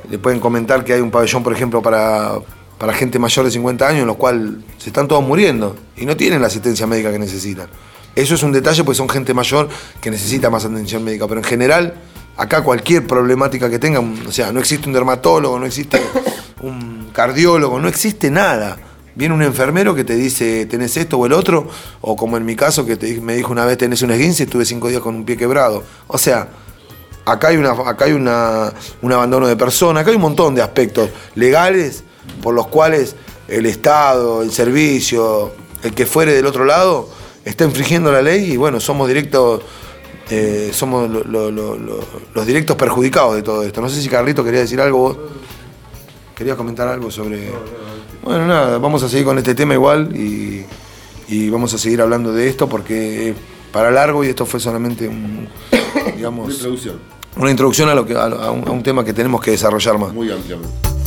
[0.09, 2.39] le pueden comentar que hay un pabellón, por ejemplo, para,
[2.79, 6.17] para gente mayor de 50 años, en los cuales se están todos muriendo y no
[6.17, 7.69] tienen la asistencia médica que necesitan.
[8.15, 9.69] Eso es un detalle, pues son gente mayor
[10.01, 11.95] que necesita más atención médica, pero en general,
[12.37, 16.01] acá cualquier problemática que tengan, o sea, no existe un dermatólogo, no existe
[16.63, 18.79] un cardiólogo, no existe nada.
[19.15, 21.69] Viene un enfermero que te dice, tenés esto o el otro,
[22.01, 24.89] o como en mi caso, que me dijo una vez, tenés un esguince, estuve cinco
[24.89, 25.83] días con un pie quebrado.
[26.07, 26.49] O sea,
[27.25, 30.63] acá hay, una, acá hay una, un abandono de personas, acá hay un montón de
[30.63, 32.05] aspectos legales
[32.43, 33.17] por los cuales
[33.49, 37.09] el Estado, el servicio, el que fuere del otro lado,
[37.45, 39.63] está infringiendo la ley y bueno, somos directos,
[40.31, 43.81] eh, somos los directos perjudicados de todo esto.
[43.81, 45.17] No sé si Carlito quería decir algo vos.
[46.35, 47.51] ¿Querías comentar algo sobre.?
[48.23, 50.65] Bueno, nada, vamos a seguir con este tema igual y,
[51.51, 53.35] vamos a seguir hablando de esto porque
[53.73, 55.49] para largo y esto fue solamente un,
[56.17, 56.99] digamos, una introducción.
[57.37, 60.13] Una introducción a, lo que, a un tema que tenemos que desarrollar más.
[60.13, 60.98] Muy ampliamente.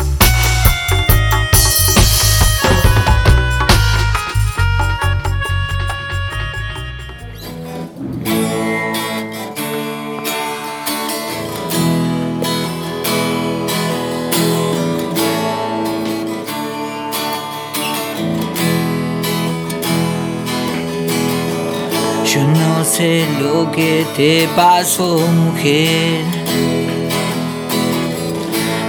[23.42, 26.24] Lo que te pasó, mujer.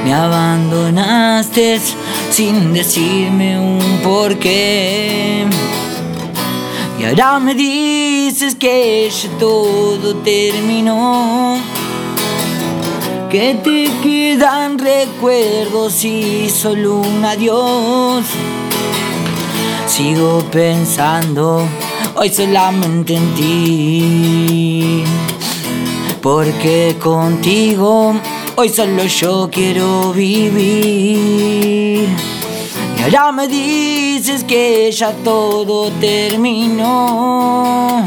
[0.05, 1.81] Me abandonaste
[2.31, 5.47] sin decirme un porqué.
[6.99, 11.57] Y ahora me dices que ya todo terminó.
[13.31, 18.25] Que te quedan recuerdos y solo un adiós.
[19.87, 21.67] Sigo pensando
[22.23, 25.03] hoy solamente en ti.
[26.21, 28.15] Porque contigo
[28.55, 32.09] hoy solo yo quiero vivir.
[32.97, 38.05] Y ahora me dices que ya todo terminó.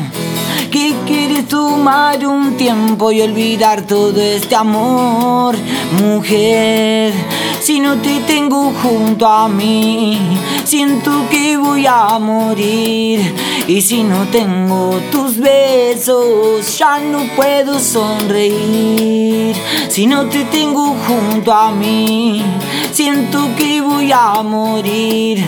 [0.72, 5.58] Que quieres tomar un tiempo y olvidar todo este amor,
[6.02, 7.12] mujer.
[7.60, 10.18] Si no te tengo junto a mí,
[10.64, 13.34] siento que voy a morir.
[13.68, 19.56] Y si no tengo tus besos, ya no puedo sonreír.
[19.90, 22.46] Si no te tengo junto a mí,
[22.92, 25.44] siento que voy a morir.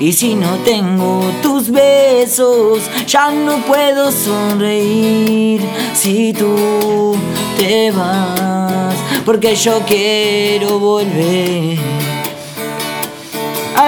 [0.00, 5.62] Y si no tengo tus besos, ya no puedo sonreír.
[5.94, 7.14] Si tú
[7.56, 12.09] te vas, porque yo quiero volver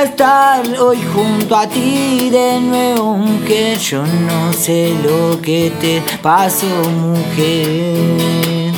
[0.02, 6.66] estar hoy junto a ti de nuevo, aunque yo no sé lo que te pasó,
[7.00, 8.72] mujer.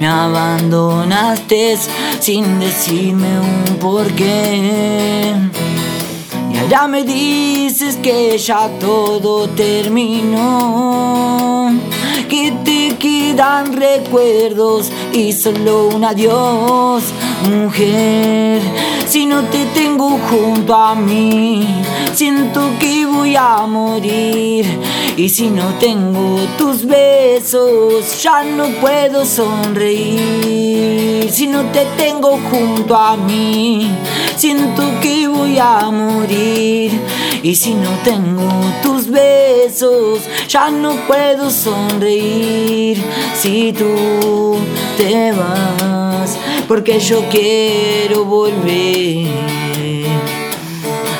[0.00, 1.78] Me abandonaste
[2.20, 5.34] sin decirme un porqué.
[6.52, 10.94] Y ahora me dices que ya todo terminó
[12.28, 12.96] que te
[13.34, 17.02] quedan recuerdos y solo un adiós,
[17.50, 18.62] mujer.
[19.08, 21.66] Si no te tengo junto a mí,
[22.14, 24.66] siento que voy a morir.
[25.16, 30.94] Y si no tengo tus besos, ya no puedo sonreír.
[31.30, 33.90] Si no te tengo junto a mí,
[34.36, 37.00] siento que voy a morir.
[37.42, 38.48] Y si no tengo
[38.82, 43.02] tus besos, ya no puedo sonreír.
[43.34, 44.58] Si tú
[44.96, 49.28] te vas, porque yo quiero volver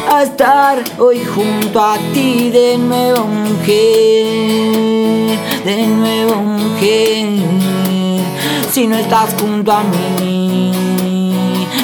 [0.09, 4.27] a estar hoy junto a ti de nuevo, mujer,
[5.65, 7.41] de nuevo, mujer.
[8.71, 10.73] Si no estás junto a mí,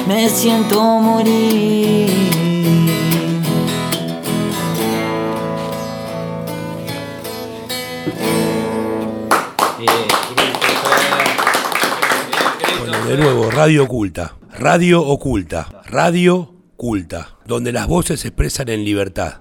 [0.07, 2.40] me siento morir.
[13.11, 14.37] De nuevo, Radio Oculta.
[14.57, 15.67] Radio Oculta.
[15.87, 17.31] Radio Culta.
[17.45, 19.41] Donde las voces se expresan en libertad.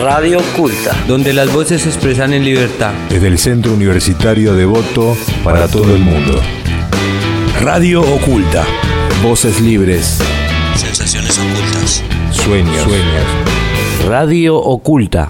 [0.00, 0.96] Radio Oculta.
[1.08, 2.92] Donde las voces se expresan en libertad.
[3.08, 6.40] Desde el Centro Universitario de Voto para todo el mundo.
[7.60, 8.64] Radio Oculta.
[9.24, 10.20] Voces libres.
[10.76, 12.04] Sensaciones ocultas.
[12.30, 12.80] Sueños.
[12.80, 14.06] Sueños.
[14.06, 15.26] Radio Oculta.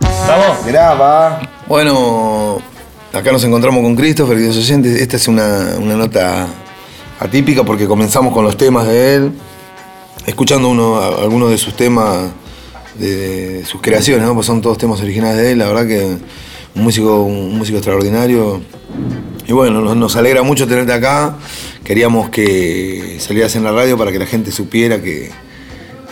[0.00, 0.64] Vamos.
[0.64, 1.42] Graba.
[1.68, 2.62] Bueno,
[3.12, 5.00] acá nos encontramos con Christopher, queridos oyentes.
[5.00, 6.46] Esta es una, una nota
[7.18, 9.32] atípica porque comenzamos con los temas de él,
[10.26, 12.30] escuchando uno, algunos de sus temas,
[12.98, 14.34] de, sus creaciones, ¿no?
[14.34, 16.16] Pues son todos temas originales de él, la verdad que
[16.74, 18.60] un músico, un músico extraordinario.
[19.46, 21.36] Y bueno, nos, nos alegra mucho tenerte acá.
[21.82, 25.30] Queríamos que salieras en la radio para que la gente supiera que,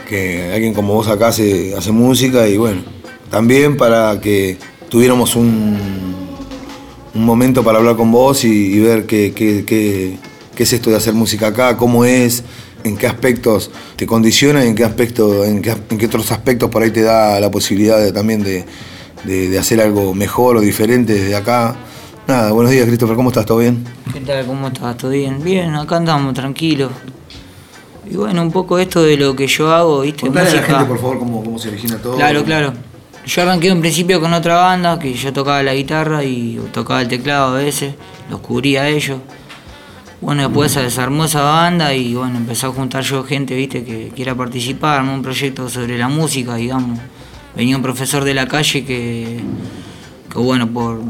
[0.08, 2.82] que alguien como vos acá hace, hace música y bueno,
[3.30, 4.58] también para que
[4.88, 6.17] tuviéramos un,
[7.18, 10.16] un momento para hablar con vos y, y ver qué, qué- qué-
[10.54, 12.42] qué es esto de hacer música acá, cómo es,
[12.84, 16.70] en qué aspectos te condiciona y en qué, aspecto, en qué, en qué otros aspectos
[16.70, 18.64] por ahí te da la posibilidad de- también de,
[19.24, 21.74] de- de hacer algo mejor o diferente desde acá.
[22.28, 23.46] Nada, buenos días Christopher, ¿cómo estás?
[23.46, 23.84] ¿Todo bien?
[24.12, 24.46] ¿Qué tal?
[24.46, 24.96] ¿Cómo estás?
[24.96, 25.42] ¿Todo bien?
[25.42, 26.92] Bien, acá andamos, tranquilos.
[28.10, 30.22] Y bueno, un poco esto de lo que yo hago, ¿viste?
[30.22, 32.14] Contale a la gente por favor cómo, cómo se origina todo.
[32.16, 32.72] Claro, claro.
[33.28, 37.08] Yo arranqué en principio con otra banda, que yo tocaba la guitarra y tocaba el
[37.08, 37.94] teclado a veces,
[38.30, 39.18] los cubría a ellos.
[40.22, 44.10] Bueno, después se desarmó esa banda y bueno, empezó a juntar yo gente, viste, que
[44.16, 46.98] quiera participar en un proyecto sobre la música, digamos.
[47.54, 49.40] Venía un profesor de la calle que,
[50.32, 51.02] que bueno, por,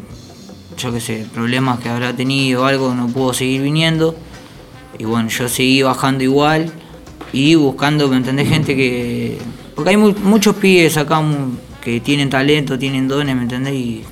[0.77, 4.17] yo qué sé, problemas que habrá tenido o algo, no pudo seguir viniendo.
[4.99, 6.73] Y bueno, yo seguí bajando igual
[7.33, 8.49] y buscando, ¿me entendés?
[8.49, 9.39] Gente que...
[9.77, 11.23] Porque hay mu- muchos pibes acá
[11.83, 13.75] que tienen talento, tienen dones, ¿me entendés?
[13.75, 14.05] Y-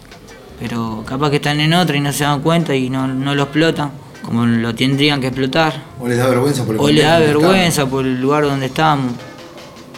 [0.59, 3.43] pero capaz que están en otra y no se dan cuenta y no, no lo
[3.43, 3.91] explotan
[4.23, 5.83] como lo tendrían que explotar.
[6.01, 9.13] O les da vergüenza por el O le da vergüenza por el lugar donde estamos.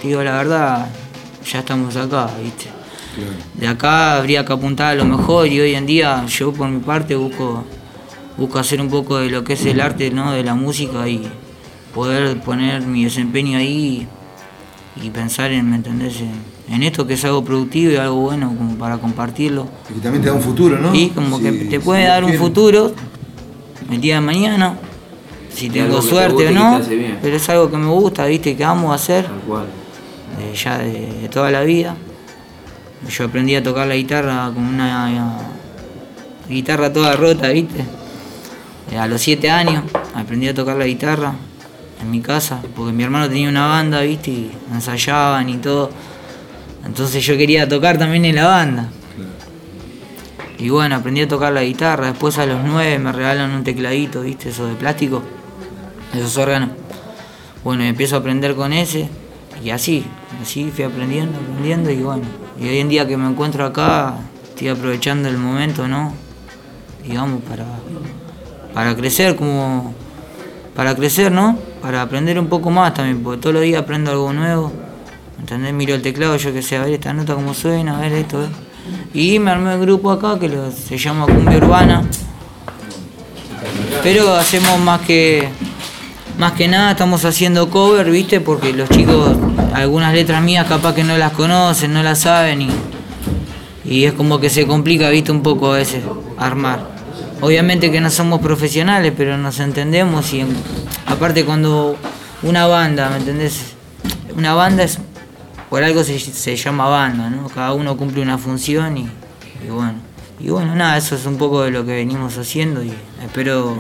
[0.03, 0.89] Digo la verdad,
[1.51, 2.67] ya estamos acá, ¿viste?
[3.55, 6.79] De acá habría que apuntar a lo mejor y hoy en día yo por mi
[6.81, 7.65] parte busco,
[8.37, 10.33] busco hacer un poco de lo que es el arte, ¿no?
[10.33, 11.27] De la música y
[11.95, 14.07] poder poner mi desempeño ahí
[15.01, 16.21] y, y pensar en, ¿me entendés?
[16.21, 19.67] En, en esto que es algo productivo y algo bueno como para compartirlo.
[19.91, 20.95] Y que también te da un futuro, ¿no?
[20.95, 22.93] Y como que te puede dar un futuro
[23.91, 24.75] el día de mañana,
[25.55, 26.81] si Y tengo te suerte o no,
[27.23, 29.65] pero es algo que me gusta, viste, que amo hacer, Tal cual.
[30.41, 31.97] eh, ya de, de toda la vida.
[33.09, 35.37] Yo aprendí a tocar la guitarra con una
[36.49, 37.85] guitarra toda rota, viste.
[38.91, 41.33] Eh, a los siete años aprendí a tocar la guitarra
[42.03, 45.91] en mi casa, porque mi hermano tenía una banda, viste, y ensayaban y todo.
[46.85, 48.89] Entonces yo quería tocar también en la banda.
[50.59, 52.09] Y bueno, aprendí a tocar la guitarra.
[52.09, 54.49] Después a los nueve me regalan un tecladito, ¿viste?
[54.49, 55.23] Eso de plástico.
[56.13, 56.71] Esos órganos.
[57.63, 59.09] Bueno, empiezo a aprender con ese.
[59.63, 60.05] Y así,
[60.43, 61.91] así fui aprendiendo, aprendiendo.
[61.91, 62.23] Y bueno,
[62.61, 64.15] y hoy en día que me encuentro acá,
[64.49, 66.13] estoy aprovechando el momento, ¿no?
[67.05, 67.65] Digamos, para,
[68.75, 69.95] para crecer como...
[70.75, 71.59] Para crecer, ¿no?
[71.83, 74.73] Para aprender un poco más también, porque todos los días aprendo algo nuevo.
[75.49, 75.73] ¿Entendés?
[75.73, 78.47] Miro el teclado, yo que sé, a ver esta nota cómo suena, a ver esto.
[79.15, 80.51] Y me armé un grupo acá que
[80.87, 82.03] se llama Cumbia Urbana.
[84.03, 85.49] Pero hacemos más que
[86.37, 88.41] más que nada estamos haciendo cover, ¿viste?
[88.43, 89.39] Porque los chicos
[89.73, 92.71] algunas letras mías capaz que no las conocen, no las saben y
[93.87, 95.33] y es como que se complica, ¿viste?
[95.33, 96.05] Un poco a veces
[96.37, 96.91] armar.
[97.41, 100.45] Obviamente que no somos profesionales, pero nos entendemos y
[101.07, 101.97] aparte cuando
[102.43, 103.79] una banda, ¿me entendés?
[104.37, 104.99] Una banda es
[105.71, 107.49] por algo se, se llama banda, ¿no?
[107.49, 109.09] Cada uno cumple una función y,
[109.67, 109.95] y bueno.
[110.41, 112.93] Y bueno, nada, eso es un poco de lo que venimos haciendo y
[113.25, 113.77] espero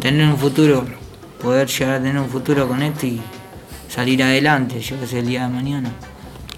[0.00, 0.84] tener un futuro,
[1.42, 3.20] poder llegar a tener un futuro con esto y
[3.88, 5.90] salir adelante, yo que sé, el día de mañana.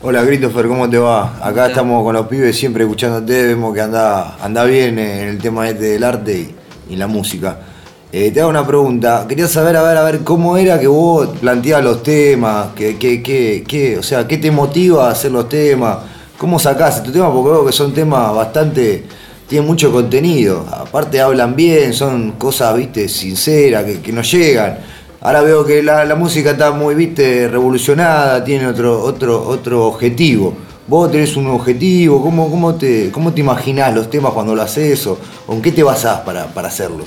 [0.03, 1.39] Hola Christopher, ¿cómo te va?
[1.43, 5.67] Acá estamos con los pibes siempre escuchándote, vemos que anda, anda bien en el tema
[5.67, 6.55] este del arte
[6.91, 7.59] y, y la música.
[8.17, 9.27] Eh, te hago una pregunta.
[9.29, 13.21] Quería saber, a ver, a ver, cómo era que vos planteabas los temas, que, que,
[13.21, 15.99] que, o sea, qué te motiva a hacer los temas,
[16.39, 19.05] cómo sacás estos temas, porque veo que son temas bastante,
[19.49, 20.65] tienen mucho contenido.
[20.71, 24.79] Aparte hablan bien, son cosas, viste, sinceras, que, que nos llegan.
[25.21, 30.55] Ahora veo que la, la música está muy, viste, revolucionada, tiene otro, otro, otro objetivo.
[30.87, 35.05] Vos tenés un objetivo, ¿cómo, cómo, te, cómo te imaginás los temas cuando lo haces
[35.09, 37.03] o en qué te basás para, para hacerlo?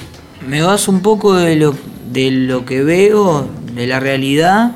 [0.47, 1.75] Me baso un poco de lo,
[2.09, 4.71] de lo que veo, de la realidad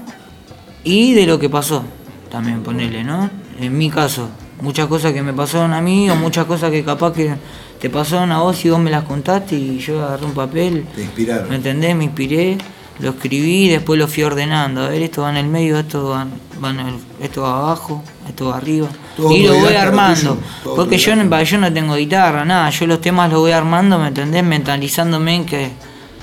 [0.84, 1.86] y de lo que pasó.
[2.30, 3.30] También ponerle, ¿no?
[3.58, 4.28] En mi caso,
[4.62, 7.36] muchas cosas que me pasaron a mí o muchas cosas que capaz que
[7.80, 10.86] te pasaron a vos y vos me las contaste y yo agarré un papel.
[10.94, 11.50] Te inspiraron.
[11.50, 11.96] ¿Me entendés?
[11.96, 12.58] Me inspiré,
[13.02, 14.82] lo escribí y después lo fui ordenando.
[14.84, 16.28] A ver, esto va en el medio, esto va,
[16.64, 18.88] va en el- esto va abajo, esto va arriba.
[19.18, 20.38] Todo y lo voy armando.
[20.64, 22.70] tuyo, Porque yo no, yo no tengo guitarra, nada.
[22.70, 24.44] Yo los temas los voy armando, ¿me entendés?
[24.44, 25.72] Mentalizándome en que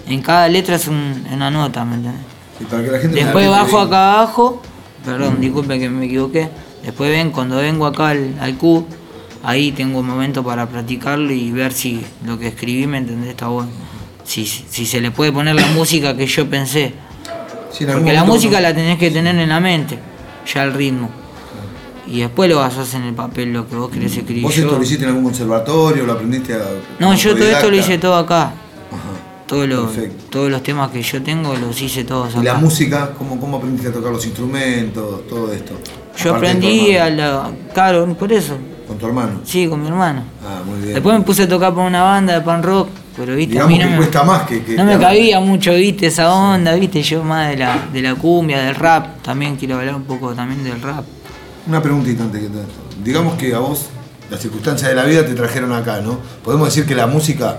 [0.07, 2.23] en cada letra es un- una nota, ¿me entendés?
[2.61, 4.63] Y para que la gente Después bajo acá abajo,
[5.05, 6.49] perdón, disculpe que me equivoqué.
[6.85, 8.87] Después ven, cuando vengo acá al, al Q,
[9.43, 13.31] ahí tengo un momento para practicarlo y ver si lo que escribí, ¿me entendés?
[13.31, 13.71] Está bueno.
[14.29, 16.93] Si, si se le puede poner la música que yo pensé.
[17.73, 19.99] Sí, Porque la música uno- la tenés que tener en la mente,
[20.53, 21.09] ya el ritmo.
[22.07, 24.43] Y después lo basás en el papel, lo que vos querés escribir.
[24.43, 26.05] ¿Vos Yo- esto lo hiciste en algún conservatorio?
[26.05, 26.59] ¿Lo aprendiste a.?
[26.99, 28.53] no, yo todo esto lo hice todo acá.
[29.47, 30.25] Todos los, Perfecto.
[30.29, 32.41] todos los temas que yo tengo los hice todos acá.
[32.43, 33.15] ¿Y la música?
[33.17, 35.27] ¿Cómo, ¿Cómo aprendiste a tocar los instrumentos?
[35.27, 35.73] Todo esto.
[36.19, 37.51] Yo Aparte aprendí a la.
[37.73, 38.59] Claro, por eso.
[38.87, 39.41] ¿Con tu hermano?
[39.45, 40.23] Sí, con mi hermano.
[40.47, 40.93] Ah, muy bien.
[40.93, 42.89] Después me puse a tocar para una banda de pan rock,
[43.19, 44.63] pero viste, Digamos a mí no que me, cuesta más que.
[44.63, 48.15] que no me cabía mucho, viste, esa onda, viste, yo más de la, de la
[48.15, 51.05] cumbia, del rap, también quiero hablar un poco también del rap.
[51.67, 52.75] Una preguntita antes que todo esto.
[53.05, 53.87] Digamos que a vos
[54.31, 56.19] las circunstancias de la vida te trajeron acá, ¿no?
[56.45, 57.59] Podemos decir que la música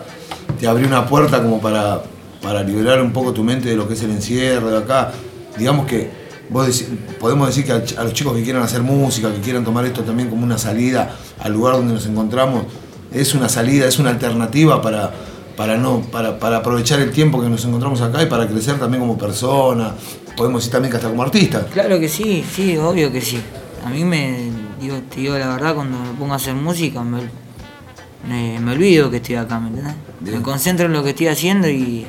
[0.60, 2.02] te abrió una puerta como para,
[2.42, 5.12] para liberar un poco tu mente de lo que es el encierro de acá.
[5.58, 6.10] Digamos que
[6.50, 6.88] vos deci-
[7.20, 10.30] podemos decir que a los chicos que quieran hacer música, que quieran tomar esto también
[10.30, 12.64] como una salida al lugar donde nos encontramos,
[13.12, 15.12] es una salida, es una alternativa para,
[15.60, 19.02] para, no, para, para aprovechar el tiempo que nos encontramos acá y para crecer también
[19.02, 19.94] como persona,
[20.38, 21.68] podemos decir también que hasta como artista.
[21.74, 23.42] Claro que sí, sí, obvio que sí.
[23.86, 27.24] A mí me, digo, te digo la verdad, cuando me pongo a hacer música me,
[28.26, 29.96] me, me olvido que estoy acá, ¿me entendés?
[30.22, 32.08] Me concentro en lo que estoy haciendo y,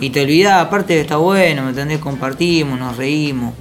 [0.00, 2.00] y te olvidás, aparte está bueno, ¿me entendés?
[2.00, 3.54] Compartimos, nos reímos,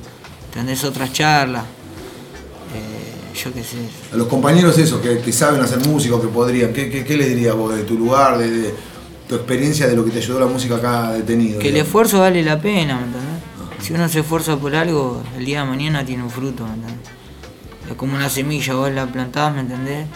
[0.48, 0.84] ¿entendés?
[0.84, 3.78] Otras charlas, eh, yo qué sé.
[4.12, 7.16] A los compañeros esos que, que saben hacer música o que podrían, ¿qué, qué, qué
[7.16, 8.92] les dirías vos de tu lugar, de, de
[9.28, 11.60] tu experiencia, de lo que te ayudó la música acá detenido?
[11.60, 13.44] Que el esfuerzo vale la pena, ¿me entendés?
[13.82, 17.10] Si uno se esfuerza por algo, el día de mañana tiene un fruto, ¿me entendés?
[17.90, 20.08] Es como una semilla, vos la plantás, ¿me entendés?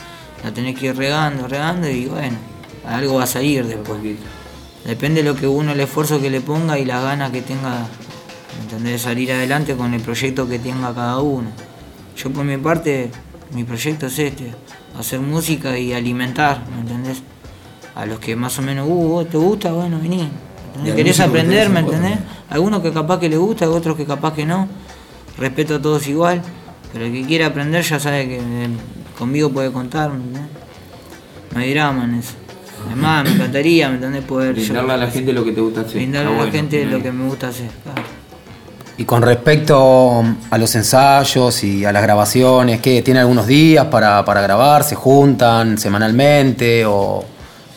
[0.44, 2.38] La tenés que ir regando, regando y bueno,
[2.88, 4.00] algo va a salir después.
[4.86, 7.88] Depende de lo que uno, el esfuerzo que le ponga y las ganas que tenga,
[8.58, 8.94] ¿me entendés?
[8.94, 11.50] De salir adelante con el proyecto que tenga cada uno.
[12.16, 13.12] Yo por mi parte,
[13.52, 14.54] mi proyecto es este,
[14.98, 17.22] hacer música y alimentar, ¿me entendés?
[17.98, 20.22] A los que más o menos, uh, vos te gusta, bueno, vení.
[20.86, 22.20] al ¿Querés aprender, me entendés?
[22.50, 24.68] Algunos que capaz que le gusta, otros que capaz que no.
[25.38, 26.42] Respeto a todos igual,
[26.94, 28.68] pero el que quiera aprender ya sabe que eh,
[29.18, 30.44] conmigo puede contar, ¿me entendés?
[31.54, 32.34] No hay drama en eso.
[32.86, 34.24] Además, me encantaría, ¿me entendés?
[34.26, 35.96] Poder yo- Brindarle a la gente lo que te gusta hacer.
[35.96, 36.52] brindarle a la bueno.
[36.52, 38.04] gente lo que me gusta hacer, claro.
[39.00, 43.02] Y con respecto a los ensayos y a las grabaciones, ¿qué?
[43.02, 44.84] ¿Tiene algunos días para, para grabar?
[44.84, 46.84] ¿Se juntan semanalmente?
[46.86, 47.24] ¿O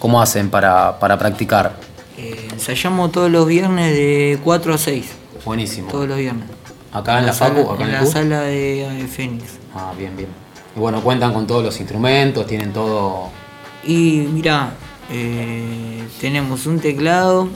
[0.00, 1.76] cómo hacen para, para practicar?
[2.18, 5.12] Eh, ensayamos todos los viernes de 4 a 6.
[5.44, 5.88] Buenísimo.
[5.88, 6.48] Todos los viernes.
[6.92, 7.70] ¿Acá en la sala, facu?
[7.70, 9.44] ¿Acá en la sala de, Fénix.
[9.72, 10.28] Ah, bien, bien.
[10.74, 13.28] Y bueno, cuentan con todos los instrumentos, tienen todo...
[13.84, 14.72] Y mira,
[15.10, 17.48] eh, tenemos un teclado,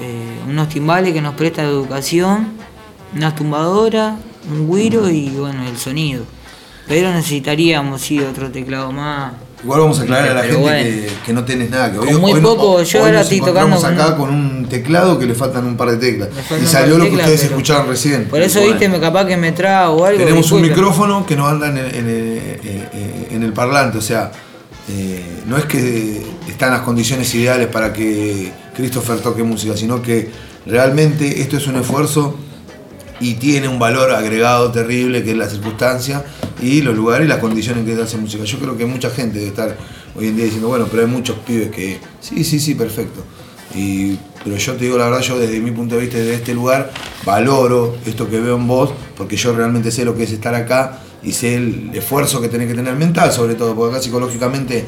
[0.00, 2.52] eh, unos timbales que nos presta educación,
[3.14, 4.14] unas tumbadoras,
[4.48, 6.24] un guiro y bueno, el sonido.
[6.86, 9.32] Pero necesitaríamos sí otro teclado más.
[9.62, 10.84] Igual vamos a aclarar a la gente bueno.
[10.84, 11.90] que, que no tenés nada.
[11.90, 14.30] Que hoy, Con muy hoy no- poco, yo hoy ahora nos estoy tocando acá con
[14.30, 16.28] un teclado que le faltan un par de teclas.
[16.62, 18.26] Y salió lo que teclas, ustedes escucharon recién.
[18.26, 18.74] Por eso, Bueno.
[18.74, 20.18] viste, me capaz que me trago o algo.
[20.18, 22.60] Tenemos un micrófono que nos anda en el, en el- eh,
[22.92, 24.30] eh, en el parlante, o sea,
[24.88, 30.30] eh, no es que están las condiciones ideales para que Christopher toque música, sino que
[30.66, 32.36] realmente esto es un esfuerzo
[33.18, 36.22] y tiene un valor agregado terrible que es la circunstancia
[36.60, 38.44] y los lugares y las condiciones en que se hace música.
[38.44, 39.76] Yo creo que mucha gente debe estar
[40.14, 43.22] hoy en día diciendo, bueno, pero hay muchos pibes que, sí, sí, sí, perfecto.
[43.74, 46.54] Y, pero yo te digo la verdad, yo desde mi punto de vista, desde este
[46.54, 46.90] lugar,
[47.24, 51.00] valoro esto que veo en vos, porque yo realmente sé lo que es estar acá
[51.22, 54.84] y sé el esfuerzo que tenés que tener mental, sobre todo, porque acá psicológicamente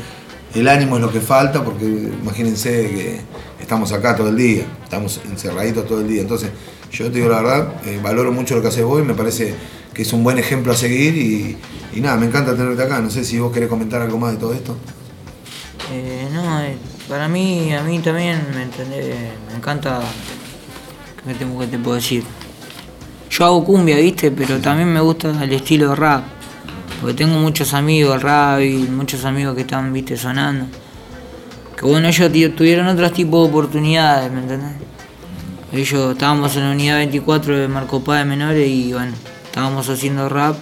[0.55, 3.21] el ánimo es lo que falta, porque imagínense que,
[3.61, 6.23] estamos acá todo el día, estamos encerraditos todo el día.
[6.23, 6.51] Entonces,
[6.91, 9.55] yo te digo la verdad, eh, valoro mucho lo que haces vos y me parece
[9.99, 11.57] que es un buen ejemplo a seguir y,
[11.93, 13.01] y nada, me encanta tenerte acá.
[13.01, 14.77] No sé si vos querés comentar algo más de todo esto.
[15.93, 16.77] Eh, no, eh,
[17.09, 19.17] para mí, a mí también, ¿me entendés?
[19.51, 20.01] Me encanta.
[21.27, 22.23] ¿Qué te, qué te puedo decir?
[23.29, 24.31] Yo hago cumbia, ¿viste?
[24.31, 26.23] Pero también me gusta el estilo rap.
[27.01, 30.17] Porque tengo muchos amigos rap y muchos amigos que están, ¿viste?
[30.17, 30.67] Sonando.
[31.77, 34.77] Que bueno, ellos tuvieron otros tipos de oportunidades, ¿me entendés?
[35.73, 39.13] Ellos estábamos en la unidad 24 de Marco Paz de Menores y bueno,
[39.49, 40.57] estábamos haciendo rap.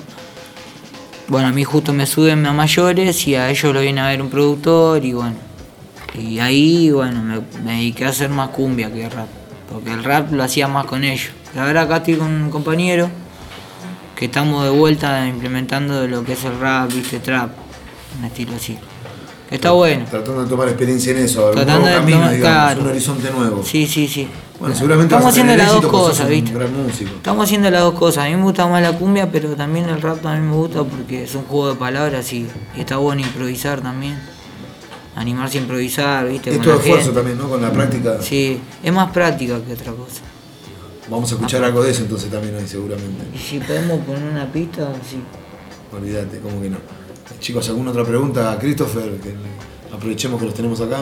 [1.28, 4.22] Bueno, a mí justo me suben a mayores y a ellos lo viene a ver
[4.22, 5.36] un productor y bueno.
[6.14, 9.28] Y ahí, bueno, me, me dediqué a hacer más cumbia que rap.
[9.70, 11.32] Porque el rap lo hacía más con ellos.
[11.54, 13.10] Y ahora acá estoy con un compañero
[14.14, 17.50] que estamos de vuelta implementando lo que es el rap, viste, trap.
[18.18, 18.78] Un estilo así.
[19.56, 20.04] Está bueno.
[20.08, 22.80] Tratando de tomar experiencia en eso, algún nuevo de camino, tomar- digamos, claro.
[22.82, 23.62] un horizonte nuevo.
[23.64, 24.28] Sí, sí, sí.
[24.58, 26.52] Bueno, seguramente Estamos haciendo las dos cosas, ¿viste?
[27.16, 28.24] Estamos haciendo las dos cosas.
[28.24, 31.24] A mí me gusta más la cumbia, pero también el rap también me gusta porque
[31.24, 32.46] es un juego de palabras y,
[32.76, 34.18] y está bueno improvisar también.
[35.14, 36.50] Animarse a improvisar, ¿viste?
[36.50, 37.16] Es todo la esfuerzo gente.
[37.16, 37.48] también, ¿no?
[37.48, 38.18] Con la práctica.
[38.20, 40.22] Sí, es más práctica que otra cosa.
[41.08, 43.24] Vamos a escuchar algo de eso entonces también hoy, seguramente.
[43.34, 45.18] Y si podemos poner una pista, sí.
[45.96, 46.78] Olvídate, ¿cómo que no?
[47.40, 49.18] Chicos, ¿alguna otra pregunta a Christopher?
[49.20, 49.34] Que
[49.94, 50.98] aprovechemos que los tenemos acá.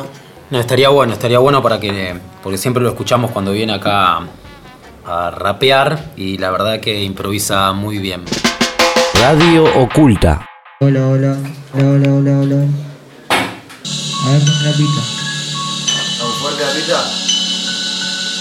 [0.50, 2.14] No, estaría bueno, estaría bueno para que.
[2.42, 4.20] Porque siempre lo escuchamos cuando viene acá
[5.06, 8.24] a rapear y la verdad que improvisa muy bien.
[9.20, 10.46] Radio Oculta.
[10.80, 11.36] Hola, hola,
[11.72, 12.56] hola, hola, hola, hola.
[13.30, 15.00] A ver, una pista.
[16.12, 17.04] ¿Estamos fuerte la pista?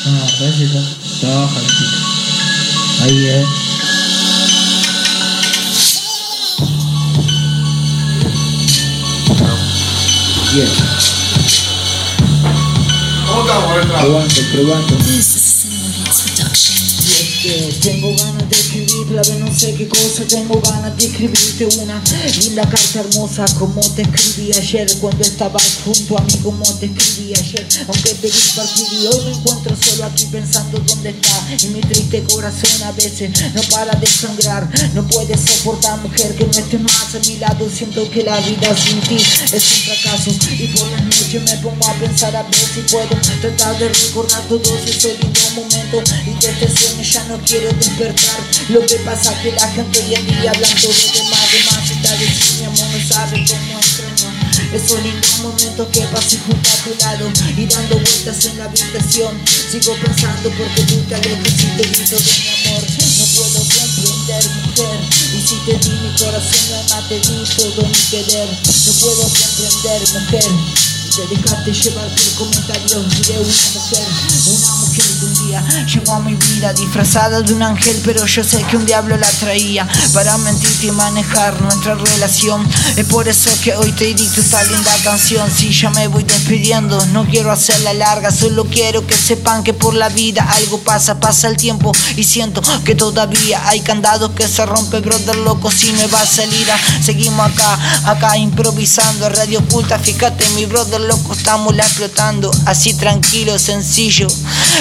[0.05, 3.03] No, parece que está, está baja la pista.
[3.03, 3.72] Ahí, eh.
[10.53, 10.67] Bien.
[13.25, 15.42] Probando, probando.
[17.43, 22.01] Tengo ganas de escribir, la vez no sé qué cosa, tengo ganas de escribirte una
[22.39, 27.33] linda carta hermosa como te escribí ayer cuando estabas junto a mí como te escribí
[27.35, 32.23] ayer, aunque te y hoy me encuentro solo aquí pensando dónde está y mi triste
[32.23, 37.13] corazón a veces no para de sangrar, no puedes soportar mujer que no estés más
[37.13, 40.31] a mi lado, siento que la vida sin ti es un fracaso.
[40.49, 43.09] Y por las noches me pongo a pensar a ver si puedo
[43.41, 48.39] tratar de recordar todos esos lindos momentos y de este sueño ya no quiero despertar.
[48.69, 51.91] Lo que pasa que la gente hoy en día hablan todo de más de más
[51.91, 56.69] está de sí, mi amor no sabe cómo extraño esos lindos momentos que pasé junto
[56.69, 59.39] a tu lado y dando vueltas en la habitación.
[59.45, 62.83] Sigo pensando porque tú te alejas y te grito de mi amor.
[63.17, 64.99] No puedo comprender mujer
[65.33, 68.49] y si te di mi corazón mi alma te di todo mi querer.
[68.49, 70.51] No puedo comprender mujer
[71.05, 74.07] y te dejaste llevar por comentarios de una mujer.
[74.47, 75.85] Una mujer un día.
[75.85, 79.29] Llegó a mi vida disfrazada de un ángel pero yo sé que un diablo la
[79.29, 82.67] traía para mentirte y manejar nuestra relación.
[82.95, 85.49] Es por eso que hoy te dicto esta linda canción.
[85.51, 89.93] Si ya me voy despidiendo no quiero hacerla larga solo quiero que sepan que por
[89.93, 94.65] la vida algo pasa pasa el tiempo y siento que todavía hay candados que se
[94.65, 96.67] rompe brother loco si me va a salir
[97.01, 103.59] seguimos acá acá improvisando radio oculta fíjate mi brother loco estamos la explotando así tranquilo
[103.59, 104.27] sencillo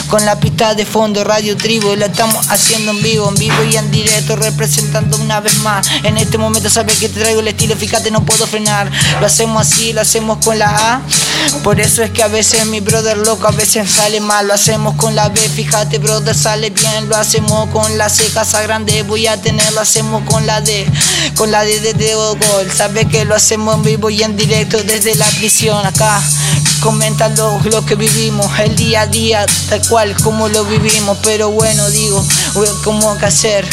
[0.08, 3.76] con la pista de fondo radio tribu la estamos haciendo en vivo en vivo y
[3.76, 5.88] en directo representando una vez más.
[6.04, 8.88] En este momento sabes que te traigo el estilo fíjate no puedo frenar.
[9.20, 11.02] Lo hacemos así lo hacemos con la A.
[11.64, 14.46] Por eso es que a veces mi brother loco a veces sale mal.
[14.46, 17.08] Lo hacemos con la B fíjate brother sale bien.
[17.08, 20.86] Lo hacemos con la C casa grande voy a tener lo hacemos con la D.
[21.36, 22.72] Con la D de Gol.
[22.72, 26.22] Sabes que lo hacemos en vivo y en directo desde la prisión acá
[26.82, 31.88] comentando lo que vivimos el día a día tal cual como lo vivimos pero bueno
[31.90, 32.24] digo
[32.82, 33.64] cómo hacer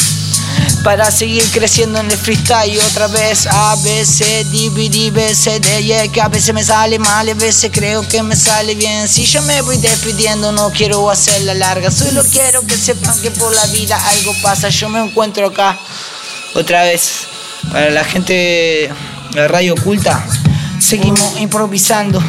[0.83, 6.21] para seguir creciendo en el freestyle otra vez A, B, C, D, B, D, que
[6.21, 9.07] a veces me sale mal a veces creo que me sale bien.
[9.07, 13.53] Si yo me voy despidiendo no quiero hacerla larga solo quiero que sepan que por
[13.55, 14.69] la vida algo pasa.
[14.69, 15.77] Yo me encuentro acá
[16.53, 17.27] otra vez
[17.71, 18.93] para la gente
[19.33, 20.25] de Radio Oculta
[20.79, 22.23] Seguimos improvisando.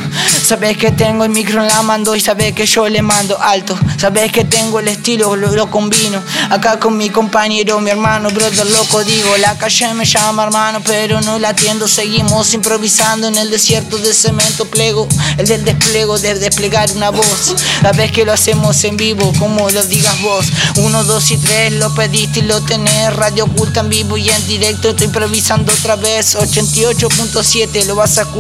[0.45, 3.79] Sabes que tengo el micro en la mando y sabes que yo le mando alto.
[3.97, 6.21] Sabes que tengo el estilo, lo, lo combino.
[6.51, 9.37] Acá con mi compañero, mi hermano, brother loco, digo.
[9.37, 11.87] La calle me llama hermano, pero no la atiendo.
[11.87, 15.07] Seguimos improvisando en el desierto de cemento plego.
[15.39, 17.55] El del despliego de desplegar una voz.
[17.83, 20.47] Sabes que lo hacemos en vivo, como lo digas vos.
[20.79, 23.15] Uno, dos y tres, lo pediste y lo tenés.
[23.15, 24.91] Radio oculta en vivo y en directo.
[24.91, 26.35] Estoy improvisando otra vez.
[26.35, 28.40] 88.7, lo vas a escuchar.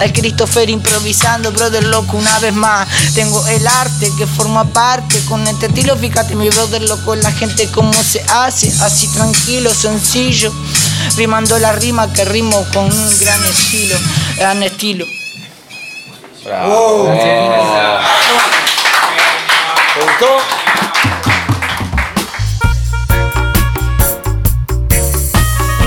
[0.00, 2.88] Al Christopher improvisando brother loco, una vez más.
[3.14, 5.96] Tengo el arte que forma parte con este estilo.
[5.96, 10.52] Fíjate, mi brother loco, la gente cómo se hace, así tranquilo, sencillo.
[11.16, 13.96] Rimando la rima que rimo con un gran estilo,
[14.38, 15.04] gran estilo.
[16.44, 17.04] Bravo.
[19.94, 20.38] ¿Te gustó?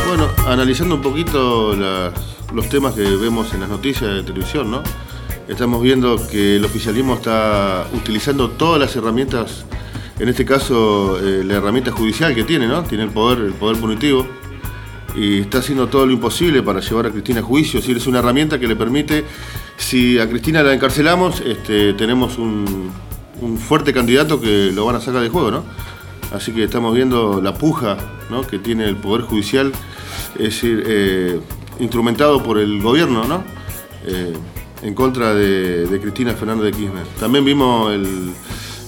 [0.07, 2.13] Bueno, analizando un poquito las-
[2.53, 4.83] los temas que vemos en las noticias de televisión, ¿no?
[5.47, 9.65] Estamos viendo que el oficialismo está utilizando todas las herramientas,
[10.19, 12.83] en este caso eh, la herramienta judicial que tiene, ¿no?
[12.83, 14.27] Tiene el poder, el poder punitivo
[15.15, 17.79] y está haciendo todo lo imposible para llevar a Cristina a juicio.
[17.79, 19.25] Es decir, es una herramienta que le permite,
[19.77, 22.91] si a Cristina la encarcelamos, este, tenemos un,
[23.41, 25.63] un fuerte candidato que lo van a sacar de juego, ¿no?
[26.31, 27.97] Así que estamos viendo la puja
[28.29, 28.41] ¿no?
[28.41, 29.71] que tiene el Poder Judicial,
[30.35, 31.39] es decir, eh,
[31.79, 33.43] instrumentado por el gobierno, ¿no?
[34.05, 34.33] Eh,
[34.83, 37.05] en contra de, de Cristina Fernández de Kirchner.
[37.19, 38.31] También vimos el,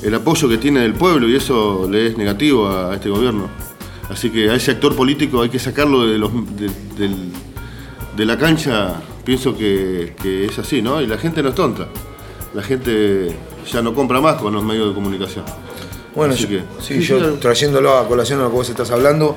[0.03, 3.47] el apoyo que tiene del pueblo y eso le es negativo a, a este gobierno.
[4.09, 7.31] Así que a ese actor político hay que sacarlo de, los, de, del-
[8.15, 11.01] de la cancha, pienso que, que es así, ¿no?
[11.01, 11.87] Y la gente no es tonta.
[12.53, 13.35] La gente
[13.71, 15.45] ya no compra más con los medios de comunicación.
[16.15, 18.89] Bueno, Así yo- que- sí, sí, yo trayéndolo a colación a lo que vos estás
[18.91, 19.35] hablando,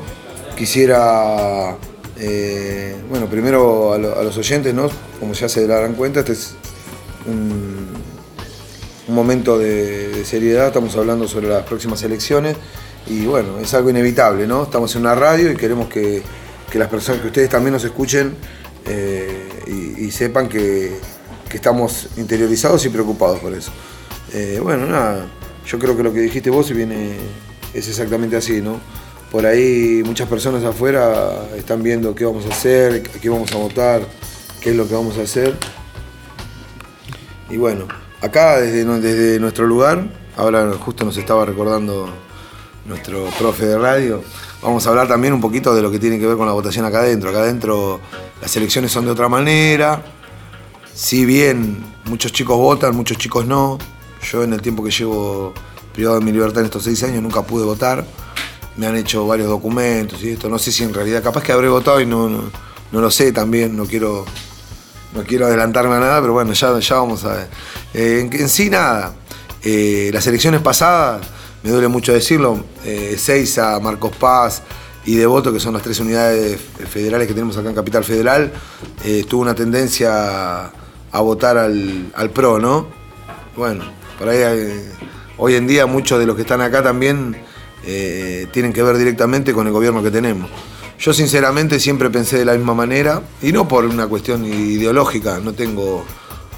[0.56, 1.76] quisiera,
[2.24, 4.88] eh, bueno, primero a, lo- a los oyentes, ¿no?
[5.18, 6.54] Como ya se darán cuenta, este es
[7.26, 7.88] un,
[9.08, 12.56] momento de, seriedad, estamos hablando sobre las próximas elecciones
[13.08, 14.62] y bueno, es algo inevitable, ¿no?
[14.62, 16.22] Estamos en una radio y queremos que,
[16.70, 18.34] que las personas, que ustedes también nos escuchen
[18.86, 20.96] eh, y, y sepan que,
[21.48, 23.72] que estamos interiorizados y preocupados por eso.
[24.32, 25.26] Eh, bueno, nada,
[25.66, 27.16] yo creo que lo que dijiste vos viene,
[27.74, 28.78] es exactamente así, ¿no?
[29.32, 34.02] Por ahí muchas personas afuera están viendo qué vamos a hacer, qué vamos a votar,
[34.60, 35.56] qué es lo que vamos a hacer.
[37.48, 37.88] Y bueno,
[38.20, 40.06] acá desde, nu- desde nuestro lugar,
[40.36, 42.10] ahora justo nos estaba recordando
[42.84, 44.22] nuestro profe de radio,
[44.60, 46.84] vamos a hablar también un poquito de lo que tiene que ver con la votación
[46.84, 47.30] acá adentro.
[47.30, 48.00] Acá adentro
[48.42, 50.02] las elecciones son de otra manera,
[50.92, 53.78] si bien muchos chicos votan, muchos chicos no,
[54.30, 55.54] yo en el tiempo que llevo
[55.94, 58.04] privado de mi libertad en estos seis años nunca pude votar,
[58.76, 61.68] me han hecho varios documentos y esto, no sé si en realidad, capaz que habré
[61.68, 64.24] votado y no, no, lo sé también, no quiero,
[65.14, 67.48] no quiero adelantarme a nada, pero bueno, ya, ya vamos a ver.
[67.94, 69.14] Eh, en, sí nada,
[69.64, 71.24] Eh, las elecciones pasadas,
[71.62, 74.62] me duele mucho decirlo, eh, Seiza, Marcos Paz
[75.04, 76.58] y Devoto, que son las tres unidades
[76.90, 78.52] federales que tenemos acá en Capital Federal,
[79.04, 80.72] eh, tuvo una tendencia
[81.12, 82.88] a votar al, al PRO, ¿no?
[83.56, 83.84] Bueno,
[84.18, 84.40] por ahí
[85.38, 87.36] hoy en día muchos de los que están acá también
[87.84, 90.50] eh, tienen que ver directamente con el gobierno que tenemos.
[90.98, 95.52] Yo sinceramente siempre pensé de la misma manera, y no por una cuestión ideológica, no
[95.52, 96.04] tengo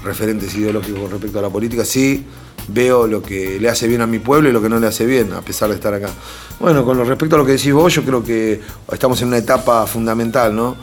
[0.03, 2.23] referentes ideológicos con respecto a la política, sí
[2.67, 5.05] veo lo que le hace bien a mi pueblo y lo que no le hace
[5.05, 6.09] bien, a pesar de estar acá.
[6.59, 8.61] Bueno, con respecto a lo que decís vos, yo creo que
[8.91, 10.75] estamos en una etapa fundamental, ¿no?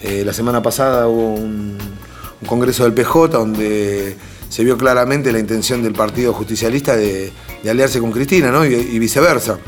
[0.00, 1.78] Eh, la semana pasada hubo un,
[2.46, 4.16] congreso del PJ donde
[4.48, 7.30] se vio claramente la intención del Partido Justicialista de,
[7.68, 8.64] aliarse con Cristina, ¿no?
[8.64, 9.58] Y viceversa.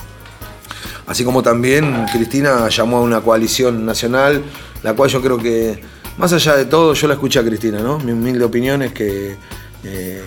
[1.07, 4.43] Así como también Cristina llamó a una coalición nacional,
[4.83, 5.81] la cual yo creo que,
[6.17, 7.99] más allá de todo, yo la escuché a Cristina, ¿no?
[7.99, 9.37] Mi humilde opinión es que
[9.85, 10.23] eh,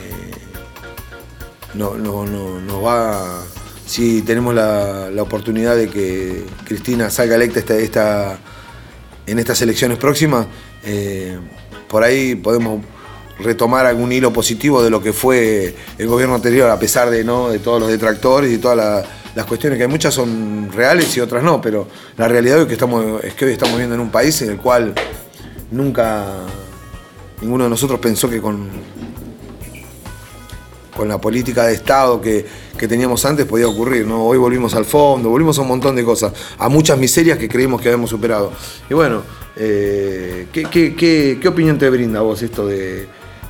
[1.74, 3.42] no, no, no, nos va.
[3.86, 8.38] Si tenemos la, la oportunidad de que Cristina salga electa esta, esta-
[9.28, 10.46] en estas elecciones próximas,
[10.84, 11.38] eh,
[11.88, 12.84] por ahí podemos
[13.40, 17.50] retomar algún hilo positivo de lo que fue el gobierno anterior, a pesar de, ¿no?
[17.50, 19.06] de todos los detractores y todas la-
[19.36, 22.74] las cuestiones que hay muchas son reales y otras no, pero la realidad es que,
[22.74, 24.94] estamos, es que hoy estamos viviendo en un país en el cual
[25.72, 26.26] nunca
[27.42, 28.70] ninguno de nosotros pensó que con,
[30.96, 32.46] con la política de Estado que,
[32.78, 34.08] que teníamos antes podía ocurrir.
[34.08, 34.24] ¿no?
[34.26, 37.82] Hoy volvimos al fondo, volvimos a un montón de cosas, a muchas miserias que creímos
[37.82, 38.54] que habíamos superado.
[38.90, 39.22] Y bueno,
[39.58, 43.06] eh, ¿qué, qué- qué- qué opinión te brinda a vos esto de,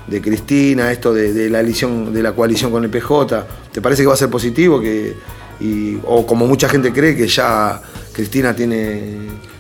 [0.08, 3.46] de Cristina, esto de, de la elección, de la coalición con el PJ?
[3.72, 4.82] ¿Te parece que va a ser positivo?
[4.82, 5.14] Que,
[6.06, 7.82] o como mucha gente cree que ya
[8.14, 9.18] Cristina tiene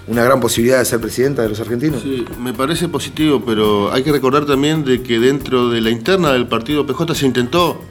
[0.07, 2.01] una gran posibilidad de ser presidenta de los argentinos?
[2.01, 6.31] Sí, me parece positivo, pero hay que recordar también de que dentro de la interna
[6.33, 7.81] del partido PJ se intentó,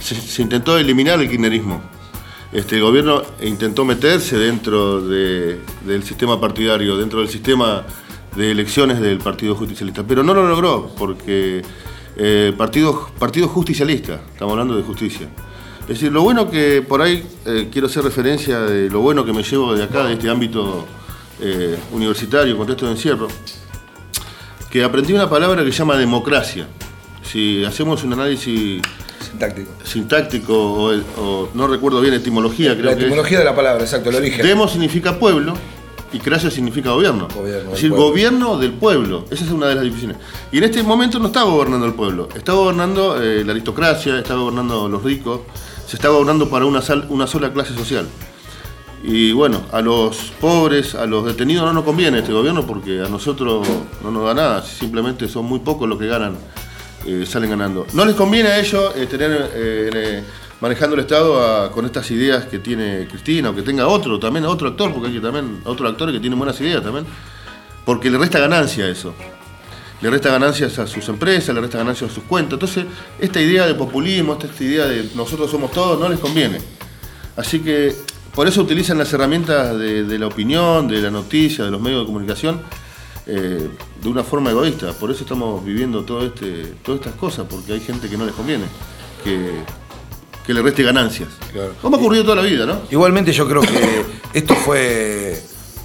[0.00, 1.80] se, intentó eliminar el kirchnerismo.
[2.52, 7.84] Este, el gobierno intentó meterse dentro de- del sistema partidario, dentro del sistema
[8.36, 11.62] de elecciones del Partido Justicialista, pero no lo logró porque
[12.18, 15.28] eh, partido, partido Justicialista, estamos hablando de justicia.
[15.88, 19.32] Es decir, lo bueno que por ahí eh, quiero hacer referencia de lo bueno que
[19.32, 20.84] me llevo de acá, de este ámbito
[21.40, 23.28] eh, universitario, contexto de encierro,
[24.70, 26.66] que aprendí una palabra que se llama democracia.
[27.22, 28.82] si hacemos un análisis
[29.20, 29.70] Sintáctico.
[29.84, 33.04] sintáctico o, o no recuerdo bien etimología, creo La que es.
[33.06, 34.44] etimología de la palabra, exacto, el origen.
[34.46, 35.54] Demo significa pueblo
[36.12, 37.28] y Cracia significa gobierno.
[37.34, 38.06] Gobierno es decir, pueblo.
[38.08, 39.24] gobierno del pueblo.
[39.30, 40.16] Esa es una de las divisiones.
[40.52, 42.28] Y en este momento no está gobernando el pueblo.
[42.34, 45.40] Está gobernando eh, la aristocracia, está gobernando los ricos,
[45.86, 48.06] se está gobernando para una, sal- una sola clase social.
[49.02, 53.08] Y bueno, a los pobres, a los detenidos no nos conviene este gobierno porque a
[53.08, 53.66] nosotros
[54.02, 54.62] no nos da nada.
[54.62, 56.36] Simplemente son muy pocos los que ganan,
[57.06, 57.86] eh, salen ganando.
[57.92, 60.24] No les conviene a ellos eh, tener eh,
[60.60, 64.68] manejando el Estado con estas ideas que tiene Cristina o que tenga otro, también otro
[64.68, 67.06] actor, porque hay que también otro actor que tiene buenas ideas también,
[67.84, 69.14] porque le resta ganancia eso.
[70.02, 72.54] Le resta ganancias a sus empresas, le resta ganancias a sus cuentas.
[72.54, 72.84] Entonces,
[73.18, 76.58] esta idea de populismo, esta, esta idea de nosotros somos todos, no les conviene.
[77.36, 77.94] Así que
[78.34, 82.00] por eso utilizan las herramientas de, de la opinión, de la noticia, de los medios
[82.02, 82.60] de comunicación,
[83.26, 83.68] eh,
[84.02, 84.92] de una forma egoísta.
[84.92, 88.34] Por eso estamos viviendo todo este, todas estas cosas, porque hay gente que no les
[88.34, 88.64] conviene,
[89.24, 89.52] que,
[90.46, 91.30] que le reste ganancias.
[91.80, 92.82] Como ha ocurrido toda la vida, ¿no?
[92.90, 95.42] Igualmente yo creo que esto fue,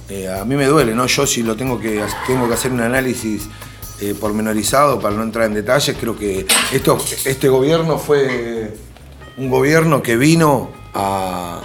[0.08, 1.06] eh, a mí me duele, ¿no?
[1.06, 3.48] Yo si lo tengo que, tengo que hacer un análisis
[4.02, 8.74] eh, pormenorizado para no entrar en detalles, creo que esto, este gobierno fue
[9.36, 11.60] un gobierno que vino a,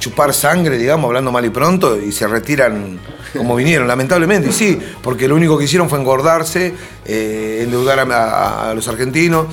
[0.00, 2.98] chupar sangre, digamos, hablando mal y pronto, y se retiran
[3.36, 8.74] como vinieron, lamentablemente, y sí, porque lo único que hicieron fue engordarse, eh, endeudar a,
[8.74, 9.46] los argentinos.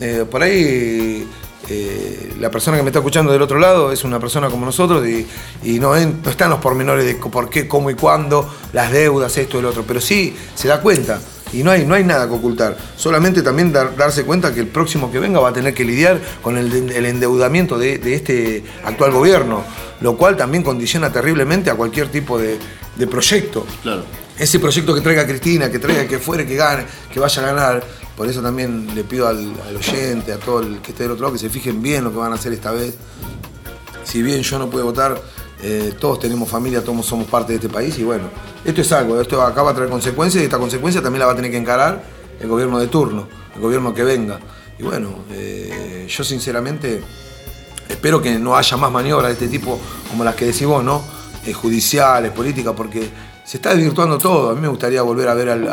[0.00, 1.24] Eh, por ahí
[1.68, 5.06] eh, la persona que me está escuchando del otro lado es una persona como nosotros
[5.06, 9.60] y, no, no están los pormenores de por qué, cómo y cuándo, las deudas, esto
[9.60, 11.20] y lo otro, pero sí se da cuenta.
[11.54, 12.76] Y no hay, no hay nada que ocultar.
[12.96, 16.20] Solamente también dar- darse cuenta que el próximo que venga va a tener que lidiar
[16.42, 19.62] con el, el endeudamiento de, de este actual gobierno,
[20.00, 22.58] lo cual también condiciona terriblemente a cualquier tipo de,
[22.96, 23.66] de proyecto.
[23.82, 24.04] Claro.
[24.36, 27.84] Ese proyecto que traiga Cristina, que traiga que fuere, que gane, que vaya a ganar.
[28.16, 29.38] Por eso también le pido al,
[29.68, 32.10] al oyente, a todo el que esté del otro lado, que se fijen bien lo
[32.10, 32.94] que van a hacer esta vez.
[34.04, 35.20] Si bien yo no pude votar,
[35.66, 38.24] eh, todos tenemos familia, todos somos parte de este país y bueno,
[38.62, 41.32] esto es algo, esto acá va a traer consecuencias y esta consecuencia también la va
[41.32, 42.04] a tener que encarar
[42.38, 44.38] el gobierno de turno, el gobierno que venga.
[44.78, 47.02] Y bueno, eh, yo sinceramente
[47.88, 51.02] espero que no haya más maniobras de este tipo como las que decís vos, ¿no?
[51.46, 53.08] Eh, judiciales, políticas, porque
[53.42, 54.50] se está desvirtuando todo.
[54.50, 55.66] A mí me gustaría volver a ver al,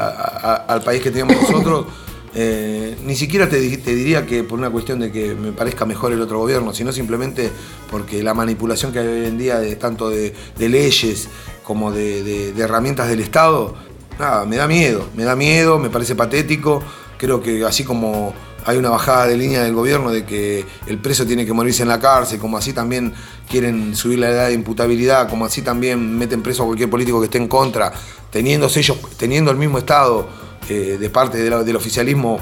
[0.67, 1.87] al país que teníamos nosotros.
[2.34, 5.86] Eh, ni siquiera te, di- te diría que por una cuestión de que me parezca
[5.86, 7.51] mejor el otro gobierno, sino simplemente
[7.89, 11.27] porque la manipulación que hay hoy en día de tanto de, leyes
[11.63, 13.75] como de, herramientas del Estado,
[14.17, 16.82] nada, me da miedo, me da miedo, me parece patético.
[17.17, 18.34] Creo que así como
[18.65, 21.89] hay una bajada de línea del gobierno de que el preso tiene que morirse en
[21.89, 23.13] la cárcel, como así también
[23.49, 27.25] quieren subir la edad de imputabilidad, como así también meten preso a cualquier político que
[27.25, 27.91] esté en contra,
[28.32, 30.27] teniendo ellos, teniendo el mismo Estado
[30.70, 32.39] eh, de parte del oficialismo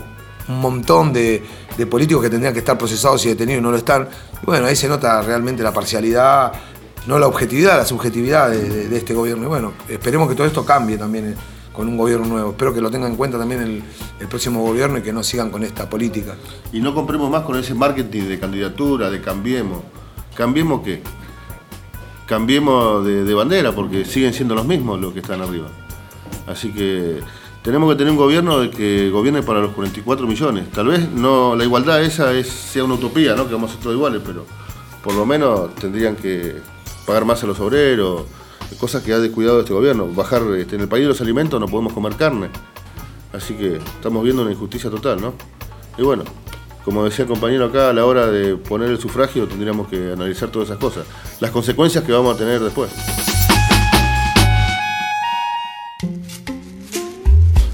[0.49, 1.43] un montón de,
[1.89, 4.09] políticos que tendrían que estar procesados y detenidos y no lo están.
[4.43, 6.51] Bueno, ahí se nota realmente la parcialidad,
[7.07, 9.45] no la objetividad, la subjetividad de, este gobierno.
[9.45, 11.35] Y bueno, esperemos que todo esto cambie también eh,
[11.71, 12.49] con un gobierno nuevo.
[12.51, 15.63] Espero que lo tengan en cuenta también el, próximo gobierno y que no sigan con
[15.63, 16.35] esta política.
[16.73, 19.79] Y no compremos más con ese marketing de candidatura, de cambiemos.
[20.35, 21.01] ¿Cambiemos qué?
[22.25, 25.67] Cambiemos de bandera, porque siguen siendo los mismos los que están arriba.
[26.47, 27.21] Así que
[27.63, 30.71] tenemos que tener un gobierno de que gobierne para los 44 millones.
[30.71, 33.47] Tal vez no la igualdad esa es, sea una utopía, ¿no?
[33.47, 34.45] Que vamos a ser todos iguales, pero
[35.03, 36.55] por lo menos tendrían que
[37.05, 38.23] pagar más a los obreros,
[38.79, 40.07] cosas que ha descuidado este gobierno.
[40.07, 42.49] Bajar este, en el país de los alimentos no podemos comer carne.
[43.33, 45.33] Así que estamos viendo una injusticia total, ¿no?
[45.97, 46.23] Y bueno,
[46.85, 50.49] como decía el compañero acá, a la hora de poner el sufragio tendríamos que analizar
[50.49, 51.05] todas esas cosas.
[51.39, 52.89] Las consecuencias que vamos a tener después.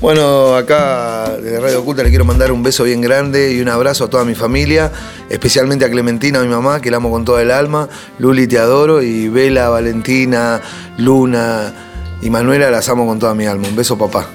[0.05, 4.03] Bueno, acá desde Radio Oculta le quiero mandar un beso bien grande y un abrazo
[4.03, 4.91] a toda mi familia,
[5.31, 7.89] especialmente a Clementina, mi mamá, que la amo con toda el alma.
[8.19, 9.01] Luli, te adoro.
[9.01, 10.61] Y Vela, Valentina,
[10.99, 11.73] Luna
[12.21, 13.67] y Manuela, las amo con toda mi alma.
[13.67, 14.27] Un beso, papá.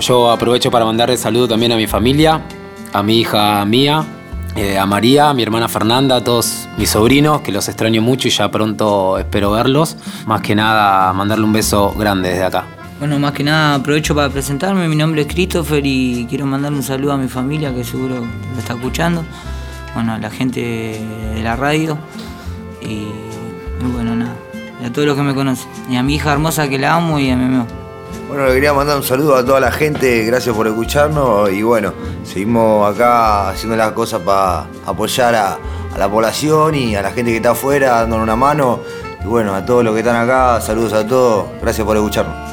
[0.00, 2.42] Yo aprovecho para mandarle saludo también a mi familia,
[2.92, 4.04] a mi hija Mía,
[4.56, 8.28] eh, a María, a mi hermana Fernanda, a todos mis sobrinos, que los extraño mucho
[8.28, 9.96] y ya pronto espero verlos.
[10.26, 12.77] Más que nada, mandarle un beso grande desde acá.
[12.98, 14.88] Bueno, más que nada aprovecho para presentarme.
[14.88, 18.58] Mi nombre es Christopher y quiero mandarle un saludo a mi familia que seguro lo
[18.58, 19.24] está escuchando.
[19.94, 20.60] Bueno, a la gente
[21.34, 21.96] de la radio
[22.80, 23.06] y,
[23.92, 24.34] bueno, nada.
[24.82, 25.68] Y a todos los que me conocen.
[25.88, 27.66] Y a mi hija hermosa que la amo y a mi mamá.
[28.26, 31.94] Bueno, le quería mandar un saludo a toda la gente, gracias por escucharnos y bueno,
[32.24, 35.58] seguimos acá haciendo las cosas para apoyar a,
[35.94, 38.80] a la población y a la gente que está afuera, dándonos una mano.
[39.24, 42.47] Y bueno, a todos los que están acá, saludos a todos, gracias por escucharnos.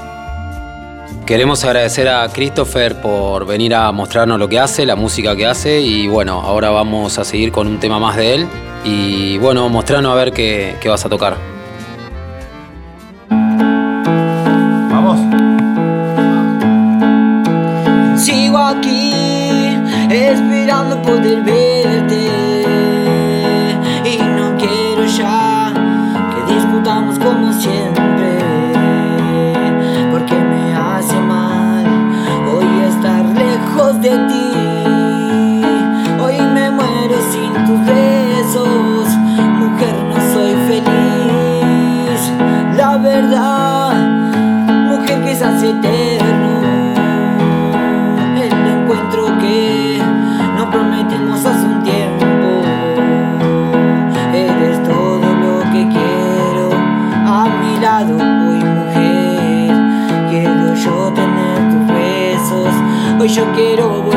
[1.26, 5.82] Queremos agradecer a Christopher por venir a mostrarnos lo que hace, la música que hace
[5.82, 8.48] y bueno, ahora vamos a seguir con un tema más de él
[8.84, 11.36] y bueno, mostrarnos a ver qué, qué vas a tocar.
[14.92, 15.20] Vamos.
[18.24, 19.12] Sigo aquí
[20.12, 21.65] esperando poder verte
[63.54, 64.15] quiero volverte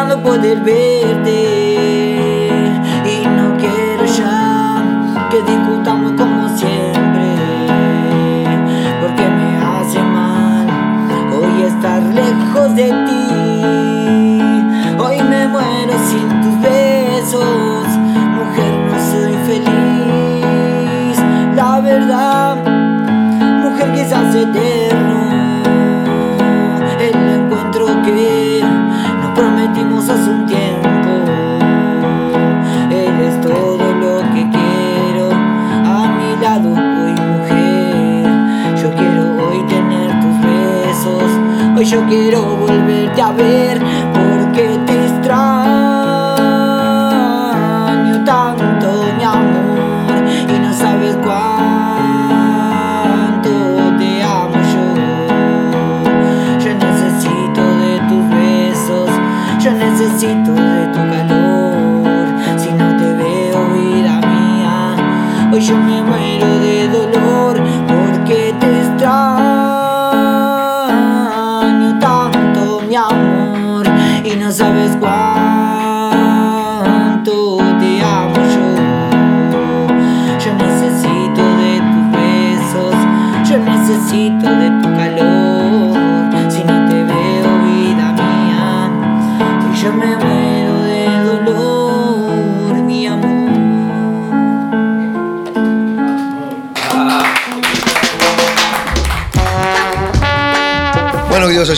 [0.00, 1.59] esperando poder verte.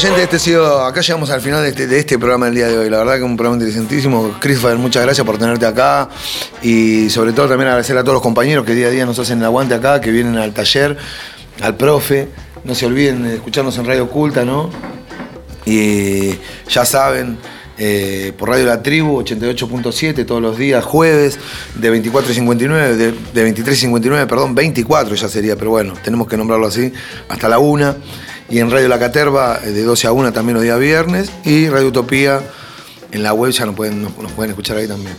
[0.02, 2.66] Oyentes, este ha sido, acá llegamos al final de este, de este programa del día
[2.66, 2.90] de hoy.
[2.90, 4.34] La verdad que un programa interesantísimo.
[4.40, 6.08] Christopher, muchas gracias por tenerte acá.
[6.60, 9.38] Y sobre todo también agradecer a todos los compañeros que día a día nos hacen
[9.38, 10.96] el aguante acá, que vienen al taller,
[11.60, 12.28] al profe.
[12.64, 14.70] No se olviden de escucharnos en Radio Oculta, ¿no?
[15.66, 16.34] Y
[16.68, 17.38] ya saben,
[17.78, 21.38] eh, por Radio La Tribu, 88.7, todos los días, jueves,
[21.76, 25.94] de 24 y 59, de, de 23 y 59, perdón, 24 ya sería, pero bueno,
[26.02, 26.92] tenemos que nombrarlo así,
[27.28, 27.94] hasta la 1.
[28.52, 31.32] Y en Radio La Caterva, eh, de 12 a 1 también los días viernes.
[31.42, 32.42] Y Radio Utopía,
[33.10, 35.16] en la web ya nos pueden, nos, pueden escuchar ahí también.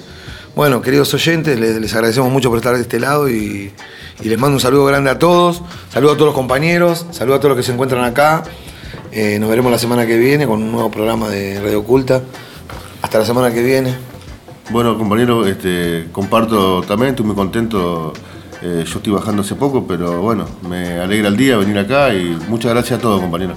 [0.55, 3.71] Bueno, queridos oyentes, les, les agradecemos mucho por estar de este lado y,
[4.21, 5.63] y les mando un saludo grande a todos.
[5.91, 8.43] Saludo a todos los compañeros, saludo a todos los que se encuentran acá.
[9.11, 12.21] Eh, nos veremos la semana que viene con un nuevo programa de Radio Oculta.
[13.01, 13.95] Hasta la semana que viene.
[14.69, 18.13] Bueno, compañero, este, comparto también, estoy muy contento.
[18.66, 22.38] Eh, yo estoy bajando hace poco, pero bueno, me alegra el día venir acá y
[22.47, 23.55] muchas gracias a todos, compañero.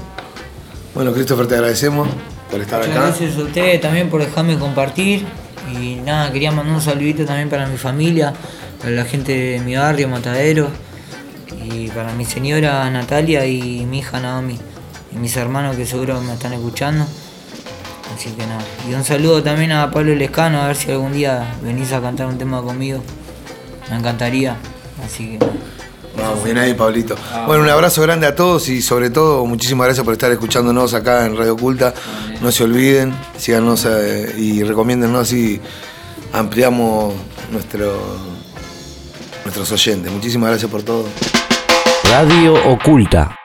[0.96, 2.08] Bueno, Christopher, te agradecemos
[2.50, 3.06] por estar Muchas acá.
[3.06, 5.24] gracias a ustedes también por dejarme compartir.
[5.80, 8.32] Y nada, quería mandar un saludito también para mi familia,
[8.80, 10.70] para la gente de mi barrio, Matadero,
[11.62, 14.58] y para mi señora Natalia y mi hija Naomi,
[15.12, 17.06] y mis hermanos que seguro me están escuchando.
[18.12, 18.64] Así que nada.
[18.90, 22.26] Y un saludo también a Pablo Lescano, a ver si algún día venís a cantar
[22.26, 23.04] un tema conmigo.
[23.88, 24.56] Me encantaría.
[25.04, 25.46] Así que.
[26.16, 27.14] Vamos, bien ahí, Pablito.
[27.46, 31.26] Bueno, un abrazo grande a todos y sobre todo muchísimas gracias por estar escuchándonos acá
[31.26, 31.92] en Radio Oculta.
[32.40, 35.60] No se olviden, síganos eh, y recomiéndennos así
[36.32, 37.14] ampliamos
[37.50, 37.98] nuestro,
[39.44, 40.10] nuestros oyentes.
[40.10, 41.04] Muchísimas gracias por todo.
[42.04, 43.36] Radio Oculta.